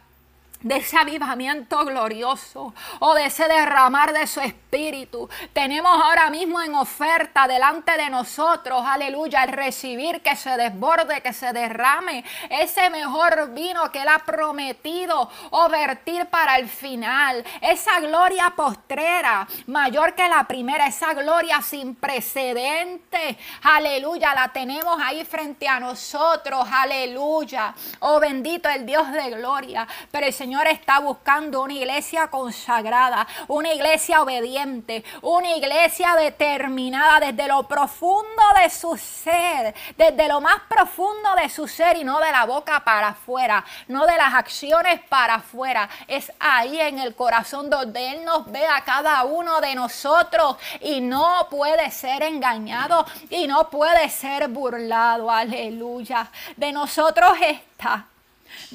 de 0.62 0.78
ese 0.78 0.98
avivamiento 0.98 1.84
glorioso 1.86 2.74
o 3.00 3.14
de 3.14 3.26
ese 3.26 3.48
derramar 3.48 4.14
de 4.14 4.26
su 4.28 4.42
espíritu. 4.42 5.30
Tenemos 5.54 5.92
ahora 5.92 6.30
mismo 6.30 6.62
en 6.62 6.76
oferta 6.76 7.48
delante 7.48 7.98
de 7.98 8.10
nosotros, 8.10 8.84
aleluya, 8.86 9.44
el 9.44 9.52
recibir 9.54 10.22
que 10.22 10.36
se 10.36 10.58
desborde, 10.58 11.22
que 11.22 11.34
se 11.34 11.54
derrame 11.54 12.24
ese 12.50 12.90
mejor 12.90 13.54
vino 13.54 13.92
que 13.92 14.02
Él 14.02 14.08
ha 14.08 14.20
prometido 14.20 15.30
o 15.52 15.70
vertir 15.70 16.26
para 16.28 16.58
el 16.58 16.68
final. 16.68 17.44
Esa 17.62 18.00
gloria 18.00 18.54
postrera, 18.56 19.48
mayor 19.68 20.14
que 20.16 20.28
la 20.28 20.46
primera, 20.46 20.88
esa 20.88 21.14
gloria 21.14 21.62
sin 21.62 21.96
precedente, 21.96 23.38
aleluya, 23.64 24.34
la 24.34 24.50
tenemos 24.50 25.00
ahí 25.02 25.24
frente 25.26 25.68
a 25.68 25.80
nosotros, 25.80 26.68
aleluya. 26.72 27.74
Oh 28.00 28.20
bendito 28.20 28.70
el 28.70 28.86
Dios 28.86 29.12
de 29.12 29.30
gloria. 29.32 29.88
Pero 30.12 30.26
Señor 30.46 30.68
está 30.68 31.00
buscando 31.00 31.64
una 31.64 31.74
iglesia 31.74 32.28
consagrada, 32.28 33.26
una 33.48 33.74
iglesia 33.74 34.22
obediente, 34.22 35.04
una 35.24 35.56
iglesia 35.56 36.16
determinada 36.16 37.20
desde 37.20 37.48
lo 37.48 37.64
profundo 37.64 38.44
de 38.62 38.70
su 38.70 38.96
ser, 38.96 39.74
desde 39.98 40.28
lo 40.28 40.42
más 40.42 40.62
profundo 40.70 41.34
de 41.36 41.50
su 41.50 41.68
ser 41.68 41.98
y 41.98 42.04
no 42.04 42.20
de 42.20 42.32
la 42.32 42.46
boca 42.46 42.84
para 42.86 43.08
afuera, 43.08 43.66
no 43.88 44.06
de 44.06 44.18
las 44.18 44.36
acciones 44.36 45.02
para 45.10 45.34
afuera. 45.34 45.90
Es 46.08 46.32
ahí 46.40 46.80
en 46.80 47.00
el 47.00 47.16
corazón 47.16 47.68
donde 47.68 48.12
Él 48.12 48.24
nos 48.24 48.46
ve 48.52 48.68
a 48.68 48.82
cada 48.82 49.24
uno 49.24 49.60
de 49.62 49.74
nosotros 49.74 50.58
y 50.80 51.02
no 51.02 51.48
puede 51.50 51.90
ser 51.90 52.22
engañado 52.22 53.04
y 53.32 53.48
no 53.48 53.72
puede 53.72 54.12
ser 54.12 54.48
burlado. 54.50 55.32
Aleluya. 55.32 56.30
De 56.56 56.72
nosotros 56.72 57.36
está 57.42 58.06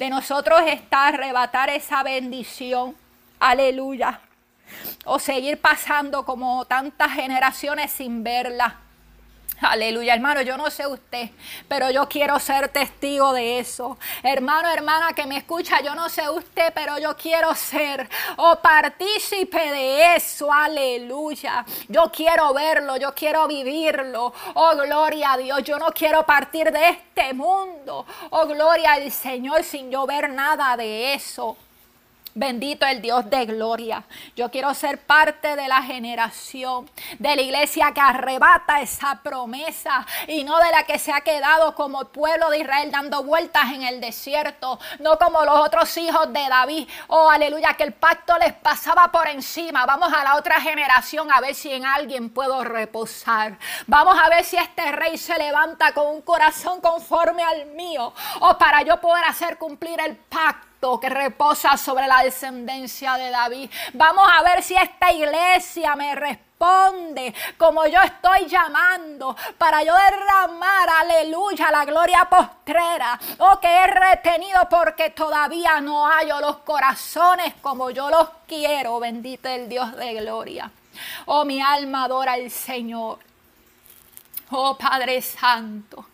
de 0.01 0.09
nosotros 0.09 0.59
está 0.65 1.09
arrebatar 1.09 1.69
esa 1.69 2.01
bendición. 2.01 2.95
Aleluya. 3.39 4.19
O 5.05 5.19
seguir 5.19 5.61
pasando 5.61 6.25
como 6.25 6.65
tantas 6.65 7.11
generaciones 7.11 7.91
sin 7.91 8.23
verla. 8.23 8.79
Aleluya, 9.61 10.15
hermano, 10.15 10.41
yo 10.41 10.57
no 10.57 10.71
sé 10.71 10.87
usted, 10.87 11.29
pero 11.67 11.91
yo 11.91 12.09
quiero 12.09 12.39
ser 12.39 12.69
testigo 12.69 13.31
de 13.31 13.59
eso. 13.59 13.95
Hermano, 14.23 14.69
hermana 14.69 15.13
que 15.13 15.27
me 15.27 15.37
escucha, 15.37 15.81
yo 15.81 15.93
no 15.93 16.09
sé 16.09 16.27
usted, 16.27 16.73
pero 16.73 16.97
yo 16.97 17.15
quiero 17.15 17.53
ser 17.53 18.09
o 18.37 18.55
partícipe 18.55 19.59
de 19.59 20.15
eso. 20.15 20.51
Aleluya. 20.51 21.63
Yo 21.87 22.11
quiero 22.11 22.51
verlo, 22.55 22.97
yo 22.97 23.13
quiero 23.13 23.47
vivirlo. 23.47 24.33
Oh, 24.55 24.75
gloria 24.75 25.33
a 25.33 25.37
Dios. 25.37 25.63
Yo 25.63 25.77
no 25.77 25.91
quiero 25.91 26.25
partir 26.25 26.71
de 26.71 26.89
este 26.89 27.33
mundo. 27.33 28.05
Oh, 28.31 28.47
gloria 28.47 28.93
al 28.93 29.11
Señor 29.11 29.63
sin 29.63 29.91
yo 29.91 30.07
ver 30.07 30.31
nada 30.31 30.75
de 30.75 31.13
eso. 31.13 31.55
Bendito 32.33 32.85
el 32.85 33.01
Dios 33.01 33.29
de 33.29 33.45
gloria. 33.45 34.03
Yo 34.37 34.49
quiero 34.49 34.73
ser 34.73 34.99
parte 34.99 35.57
de 35.57 35.67
la 35.67 35.81
generación 35.83 36.89
de 37.19 37.35
la 37.35 37.41
iglesia 37.41 37.91
que 37.93 37.99
arrebata 37.99 38.79
esa 38.79 39.21
promesa 39.21 40.05
y 40.27 40.45
no 40.45 40.57
de 40.59 40.71
la 40.71 40.83
que 40.83 40.97
se 40.97 41.11
ha 41.11 41.21
quedado 41.21 41.75
como 41.75 42.05
pueblo 42.05 42.49
de 42.49 42.59
Israel 42.59 42.89
dando 42.89 43.23
vueltas 43.23 43.73
en 43.73 43.83
el 43.83 43.99
desierto, 43.99 44.79
no 44.99 45.17
como 45.17 45.43
los 45.43 45.59
otros 45.59 45.97
hijos 45.97 46.31
de 46.31 46.47
David. 46.47 46.87
Oh, 47.07 47.29
aleluya, 47.29 47.73
que 47.73 47.83
el 47.83 47.93
pacto 47.93 48.37
les 48.37 48.53
pasaba 48.53 49.11
por 49.11 49.27
encima. 49.27 49.85
Vamos 49.85 50.13
a 50.13 50.23
la 50.23 50.37
otra 50.37 50.61
generación 50.61 51.29
a 51.33 51.41
ver 51.41 51.53
si 51.53 51.69
en 51.73 51.85
alguien 51.85 52.29
puedo 52.29 52.63
reposar. 52.63 53.57
Vamos 53.87 54.17
a 54.17 54.29
ver 54.29 54.45
si 54.45 54.55
este 54.55 54.89
rey 54.93 55.17
se 55.17 55.37
levanta 55.37 55.93
con 55.93 56.07
un 56.07 56.21
corazón 56.21 56.79
conforme 56.79 57.43
al 57.43 57.65
mío 57.67 58.13
o 58.39 58.57
para 58.57 58.83
yo 58.83 59.01
poder 59.01 59.25
hacer 59.25 59.57
cumplir 59.57 59.99
el 59.99 60.15
pacto 60.15 60.70
que 60.99 61.09
reposa 61.09 61.77
sobre 61.77 62.07
la 62.07 62.23
descendencia 62.23 63.13
de 63.13 63.29
David. 63.29 63.69
Vamos 63.93 64.27
a 64.35 64.41
ver 64.41 64.63
si 64.63 64.75
esta 64.75 65.11
iglesia 65.11 65.95
me 65.95 66.15
responde 66.15 67.33
como 67.57 67.85
yo 67.85 68.01
estoy 68.01 68.47
llamando 68.47 69.35
para 69.57 69.83
yo 69.83 69.93
derramar, 69.95 70.89
aleluya, 70.89 71.71
la 71.71 71.85
gloria 71.85 72.27
postrera. 72.29 73.19
O 73.37 73.59
que 73.59 73.67
he 73.67 73.87
retenido 73.87 74.67
porque 74.69 75.11
todavía 75.11 75.79
no 75.81 76.07
hallo 76.07 76.39
los 76.39 76.57
corazones 76.57 77.53
como 77.61 77.91
yo 77.91 78.09
los 78.09 78.29
quiero. 78.47 78.99
Bendito 78.99 79.49
el 79.49 79.69
Dios 79.69 79.95
de 79.95 80.15
gloria. 80.15 80.71
Oh, 81.25 81.45
mi 81.45 81.61
alma 81.61 82.05
adora 82.05 82.33
al 82.33 82.49
Señor. 82.49 83.19
Oh, 84.49 84.75
Padre 84.77 85.21
Santo. 85.21 86.05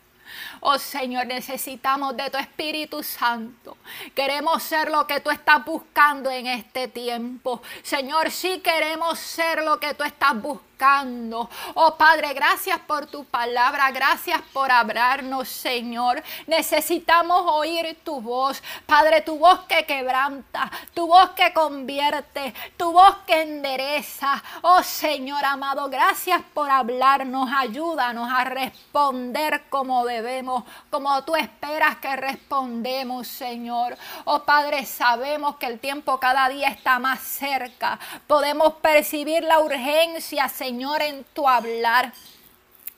Oh 0.62 0.78
Señor, 0.78 1.28
necesitamos 1.28 2.16
de 2.16 2.30
tu 2.30 2.38
Espíritu 2.38 3.04
Santo. 3.04 3.78
Queremos 4.14 4.64
ser 4.64 4.90
lo 4.90 5.08
que 5.08 5.20
tú 5.20 5.30
estás 5.30 5.64
buscando 5.66 6.30
en 6.30 6.48
este 6.48 6.88
tiempo. 6.88 7.62
Señor, 7.84 8.32
sí 8.32 8.60
queremos 8.60 9.20
ser 9.20 9.64
lo 9.64 9.80
que 9.80 9.94
tú 9.94 10.04
estás 10.04 10.40
buscando 10.42 10.77
Oh 10.80 11.96
Padre, 11.98 12.34
gracias 12.36 12.78
por 12.80 13.08
tu 13.08 13.26
palabra, 13.26 13.90
gracias 13.90 14.40
por 14.54 14.72
hablarnos, 14.72 15.50
Señor. 15.50 16.22
Necesitamos 16.46 17.42
oír 17.52 17.98
tu 18.04 18.22
voz, 18.22 18.62
Padre, 18.86 19.22
tu 19.22 19.40
voz 19.40 19.62
que 19.62 19.86
quebranta, 19.86 20.70
tu 20.94 21.08
voz 21.08 21.32
que 21.32 21.52
convierte, 21.52 22.54
tu 22.78 22.92
voz 22.92 23.16
que 23.26 23.42
endereza. 23.42 24.44
Oh 24.62 24.84
Señor 24.84 25.44
amado, 25.46 25.90
gracias 25.90 26.44
por 26.54 26.70
hablarnos, 26.70 27.50
ayúdanos 27.58 28.30
a 28.32 28.44
responder 28.44 29.64
como 29.70 30.06
debemos, 30.06 30.64
como 30.92 31.24
tú 31.24 31.36
esperas 31.36 31.98
que 31.98 32.16
respondemos, 32.16 33.28
Señor. 33.28 33.98
Oh 34.26 34.44
Padre, 34.44 34.86
sabemos 34.86 35.56
que 35.56 35.66
el 35.66 35.80
tiempo 35.80 36.20
cada 36.20 36.50
día 36.50 36.68
está 36.68 37.00
más 37.00 37.22
cerca. 37.22 37.98
Podemos 38.28 38.74
percibir 38.76 39.44
la 39.44 39.60
urgencia, 39.60 40.48
Señor 40.48 40.67
Señor, 40.68 41.02
en 41.02 41.24
tu 41.34 41.48
hablar. 41.48 42.12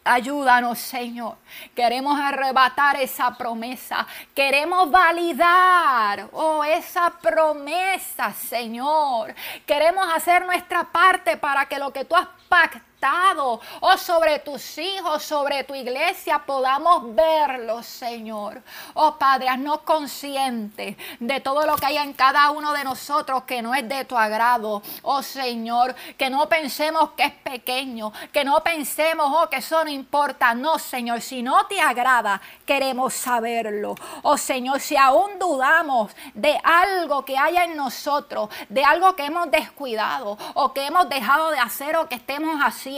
Ayúdanos, 0.03 0.79
Señor. 0.79 1.38
Queremos 1.75 2.19
arrebatar 2.19 2.99
esa 2.99 3.38
promesa. 3.38 4.08
Queremos 4.34 4.89
validar, 4.89 6.29
oh, 6.32 6.63
esa 6.63 7.12
promesa, 7.12 8.34
Señor. 8.34 9.36
Queremos 9.67 10.03
hacer 10.15 10.47
nuestra 10.47 10.84
parte 10.84 11.38
para 11.38 11.67
que 11.67 11.77
lo 11.77 11.93
que 11.93 12.05
tú 12.05 12.15
has 12.15 12.27
pactado 12.47 12.88
o 13.02 13.62
oh, 13.80 13.98
sobre 13.98 14.40
tus 14.40 14.78
hijos, 14.78 15.24
sobre 15.24 15.64
tu 15.64 15.74
iglesia, 15.74 16.40
podamos 16.46 17.16
verlo, 17.16 17.82
Señor. 17.82 18.62
Oh 18.94 19.18
Padre, 19.18 19.48
haznos 19.48 19.82
conscientes 19.82 20.98
de 21.20 21.40
todo 21.40 21.66
lo 21.66 21.78
que 21.78 21.86
hay 21.86 21.98
en 21.98 22.12
cada 22.12 22.52
uno 22.52 22.74
de 22.74 22.84
nosotros 22.84 23.44
que 23.44 23.62
no 23.62 23.74
es 23.74 23.88
de 23.88 24.04
tu 24.04 24.18
agrado. 24.18 24.82
Oh 25.02 25.24
Señor, 25.24 25.96
que 26.18 26.30
no 26.30 26.50
pensemos 26.50 27.12
que 27.12 27.24
es 27.24 27.34
pequeño, 27.34 28.12
que 28.34 28.44
no 28.44 28.62
pensemos, 28.62 29.28
oh, 29.34 29.50
que 29.50 29.58
eso 29.58 29.82
no 29.86 29.90
importa. 29.90 30.54
No, 30.54 30.78
Señor, 30.78 31.22
si 31.22 31.42
no 31.42 31.68
te 31.68 31.80
agrada, 31.80 32.42
queremos 32.66 33.14
saberlo. 33.14 33.96
Oh 34.24 34.38
Señor, 34.38 34.82
si 34.82 34.98
aún 34.98 35.40
dudamos 35.40 36.12
de 36.34 36.60
algo 36.64 37.24
que 37.24 37.38
haya 37.38 37.64
en 37.64 37.78
nosotros, 37.78 38.50
de 38.68 38.84
algo 38.84 39.16
que 39.16 39.26
hemos 39.26 39.50
descuidado 39.50 40.38
o 40.56 40.74
que 40.74 40.86
hemos 40.86 41.08
dejado 41.08 41.52
de 41.52 41.60
hacer 41.60 41.96
o 41.96 42.10
que 42.10 42.16
estemos 42.16 42.60
haciendo, 42.60 42.88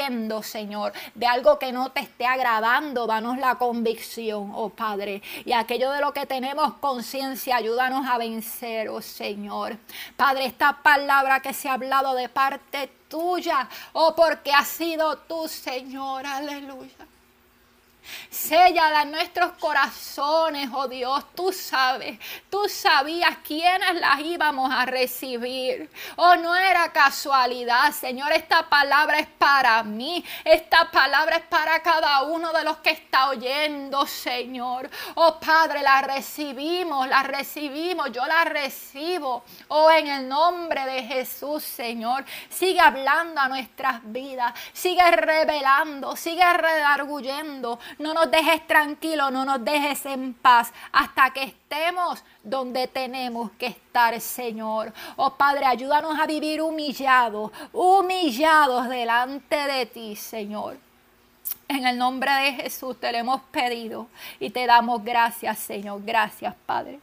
Señor, 0.43 0.93
de 1.15 1.25
algo 1.25 1.59
que 1.59 1.71
no 1.71 1.91
te 1.91 2.01
esté 2.01 2.25
agradando, 2.25 3.07
danos 3.07 3.37
la 3.37 3.55
convicción, 3.55 4.51
oh 4.55 4.69
Padre. 4.69 5.21
Y 5.45 5.53
aquello 5.53 5.91
de 5.91 6.01
lo 6.01 6.13
que 6.13 6.25
tenemos 6.25 6.73
conciencia, 6.75 7.57
ayúdanos 7.57 8.07
a 8.07 8.17
vencer, 8.17 8.89
oh 8.89 9.01
Señor. 9.01 9.77
Padre, 10.15 10.45
esta 10.45 10.81
palabra 10.81 11.41
que 11.41 11.53
se 11.53 11.69
ha 11.69 11.73
hablado 11.73 12.15
de 12.15 12.29
parte 12.29 12.89
tuya, 13.07 13.67
oh 13.93 14.15
porque 14.15 14.53
ha 14.53 14.63
sido 14.63 15.17
tú, 15.17 15.47
Señor, 15.47 16.25
aleluya. 16.25 17.10
En 18.51 19.11
nuestros 19.11 19.53
corazones, 19.53 20.69
oh 20.73 20.87
Dios. 20.87 21.23
Tú 21.33 21.53
sabes, 21.53 22.19
tú 22.49 22.67
sabías 22.67 23.37
quiénes 23.45 23.99
las 23.99 24.19
íbamos 24.19 24.71
a 24.71 24.85
recibir. 24.85 25.89
Oh, 26.17 26.35
no 26.35 26.55
era 26.55 26.91
casualidad, 26.91 27.91
Señor. 27.93 28.31
Esta 28.33 28.67
palabra 28.67 29.19
es 29.19 29.27
para 29.27 29.81
mí. 29.83 30.23
Esta 30.43 30.91
palabra 30.91 31.37
es 31.37 31.43
para 31.43 31.81
cada 31.81 32.23
uno 32.23 32.51
de 32.51 32.63
los 32.63 32.77
que 32.77 32.91
está 32.91 33.29
oyendo, 33.29 34.05
Señor. 34.05 34.89
Oh, 35.15 35.39
Padre, 35.39 35.81
la 35.81 36.01
recibimos, 36.01 37.07
la 37.07 37.23
recibimos. 37.23 38.11
Yo 38.11 38.25
la 38.25 38.43
recibo. 38.43 39.43
Oh, 39.69 39.89
en 39.89 40.07
el 40.07 40.27
nombre 40.27 40.85
de 40.85 41.03
Jesús, 41.03 41.63
Señor. 41.63 42.25
Sigue 42.49 42.81
hablando 42.81 43.39
a 43.39 43.47
nuestras 43.47 44.01
vidas. 44.03 44.53
Sigue 44.73 45.09
revelando, 45.11 46.15
sigue 46.15 46.45
redarguyendo 46.53 47.79
no 47.99 48.13
nos 48.13 48.29
dejes 48.29 48.65
tranquilos, 48.67 49.31
no 49.31 49.45
nos 49.45 49.63
dejes 49.63 50.05
en 50.05 50.33
paz 50.33 50.71
hasta 50.91 51.31
que 51.31 51.43
estemos 51.43 52.23
donde 52.43 52.87
tenemos 52.87 53.51
que 53.51 53.67
estar, 53.67 54.19
Señor. 54.19 54.93
Oh 55.15 55.31
Padre, 55.35 55.65
ayúdanos 55.65 56.19
a 56.19 56.25
vivir 56.25 56.61
humillados, 56.61 57.51
humillados 57.73 58.89
delante 58.89 59.55
de 59.55 59.85
ti, 59.85 60.15
Señor. 60.15 60.77
En 61.67 61.87
el 61.87 61.97
nombre 61.97 62.31
de 62.31 62.53
Jesús 62.53 62.99
te 62.99 63.11
lo 63.11 63.17
hemos 63.17 63.41
pedido 63.43 64.07
y 64.39 64.49
te 64.49 64.65
damos 64.65 65.03
gracias, 65.03 65.59
Señor. 65.59 66.01
Gracias, 66.03 66.53
Padre. 66.65 66.99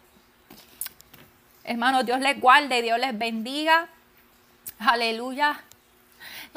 Hermanos, 1.64 2.05
Dios 2.05 2.20
les 2.20 2.40
guarde, 2.40 2.83
Dios 2.83 2.98
les 2.98 3.16
bendiga. 3.16 3.88
Aleluya. 4.79 5.61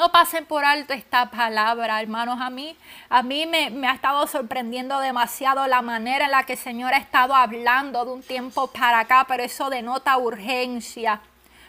No 0.02 0.12
pasen 0.12 0.48
por 0.48 0.66
alto 0.66 0.94
esta 0.94 1.30
palabra, 1.30 2.02
hermanos. 2.02 2.42
A 2.42 2.50
mí, 2.50 2.76
a 3.08 3.22
mí 3.22 3.46
me, 3.46 3.88
ha 3.88 3.94
estado 3.94 4.26
sorprendiendo 4.26 5.00
demasiado 5.00 5.68
la 5.68 5.84
manera 5.84 6.26
en 6.26 6.32
la 6.32 6.44
que 6.44 6.54
el 6.54 6.58
Señor 6.58 6.96
ha 6.96 6.98
estado 6.98 7.36
hablando 7.36 8.04
de 8.04 8.12
un 8.12 8.24
tiempo 8.24 8.66
para 8.66 9.02
acá, 9.02 9.26
pero 9.28 9.44
eso 9.44 9.70
denota 9.70 10.18
urgencia. 10.18 11.22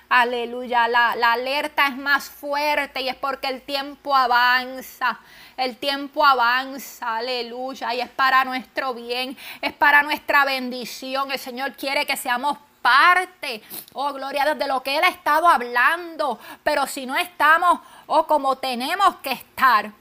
Aleluya, 0.09 0.89
la, 0.89 1.15
la, 1.15 1.35
alerta 1.35 1.89
es 1.89 1.97
más 1.99 2.31
fuerte 2.31 3.03
y 3.03 3.11
es 3.11 3.17
porque 3.17 3.49
el 3.49 3.61
tiempo 3.61 4.17
avanza, 4.17 5.21
el 5.59 5.77
tiempo 5.77 6.25
avanza, 6.25 7.17
aleluya, 7.17 7.93
y 7.93 8.01
es 8.01 8.09
para 8.09 8.47
nuestro 8.47 8.95
bien, 8.95 9.37
es 9.61 9.75
para 9.75 10.03
nuestra 10.03 10.47
bendición. 10.47 11.31
El 11.31 11.39
Señor 11.39 11.75
quiere 11.75 12.07
que 12.07 12.17
seamos 12.17 12.57
parte, 12.83 13.63
oh 13.95 14.13
gloria, 14.13 14.55
de 14.55 14.67
lo 14.67 14.83
que 14.83 14.99
Él 14.99 15.05
ha 15.05 15.09
estado 15.09 15.49
hablando. 15.49 16.39
Pero 16.63 16.87
si 16.87 17.07
no 17.07 17.17
estamos, 17.17 17.81
oh 18.07 18.27
como 18.27 18.57
tenemos 18.57 19.17
que 19.17 19.33
estar, 19.33 19.93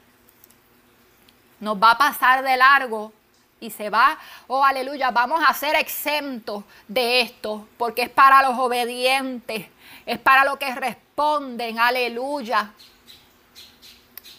nos 1.59 1.81
va 1.81 1.91
a 1.91 1.97
pasar 1.97 2.43
de 2.43 2.57
largo 2.57 3.13
y 3.59 3.69
se 3.69 3.89
va, 3.89 4.17
oh 4.47 4.65
aleluya, 4.65 5.11
vamos 5.11 5.41
a 5.47 5.53
ser 5.53 5.75
exentos 5.75 6.63
de 6.87 7.21
esto, 7.21 7.67
porque 7.77 8.01
es 8.01 8.09
para 8.09 8.41
los 8.41 8.57
obedientes, 8.57 9.67
es 10.05 10.17
para 10.17 10.43
los 10.43 10.57
que 10.57 10.73
responden, 10.73 11.79
aleluya 11.79 12.71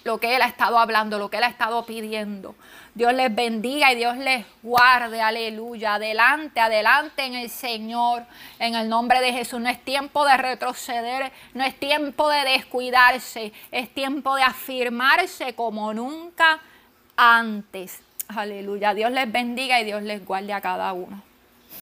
lo 0.04 0.18
que 0.18 0.34
Él 0.34 0.42
ha 0.42 0.46
estado 0.46 0.78
hablando, 0.78 1.18
lo 1.18 1.30
que 1.30 1.36
Él 1.36 1.44
ha 1.44 1.48
estado 1.48 1.84
pidiendo. 1.86 2.54
Dios 2.94 3.14
les 3.14 3.34
bendiga 3.34 3.90
y 3.90 3.96
Dios 3.96 4.18
les 4.18 4.44
guarde, 4.62 5.20
aleluya. 5.22 5.94
Adelante, 5.94 6.60
adelante 6.60 7.24
en 7.24 7.34
el 7.34 7.48
Señor, 7.48 8.24
en 8.58 8.74
el 8.74 8.88
nombre 8.88 9.20
de 9.20 9.32
Jesús. 9.32 9.60
No 9.60 9.70
es 9.70 9.82
tiempo 9.82 10.26
de 10.26 10.36
retroceder, 10.36 11.32
no 11.54 11.64
es 11.64 11.74
tiempo 11.78 12.28
de 12.28 12.44
descuidarse, 12.44 13.52
es 13.70 13.88
tiempo 13.94 14.36
de 14.36 14.42
afirmarse 14.42 15.54
como 15.54 15.94
nunca 15.94 16.60
antes. 17.16 18.02
Aleluya. 18.28 18.92
Dios 18.92 19.10
les 19.10 19.30
bendiga 19.30 19.80
y 19.80 19.84
Dios 19.84 20.02
les 20.02 20.24
guarde 20.24 20.52
a 20.52 20.60
cada 20.60 20.92
uno. 20.92 21.31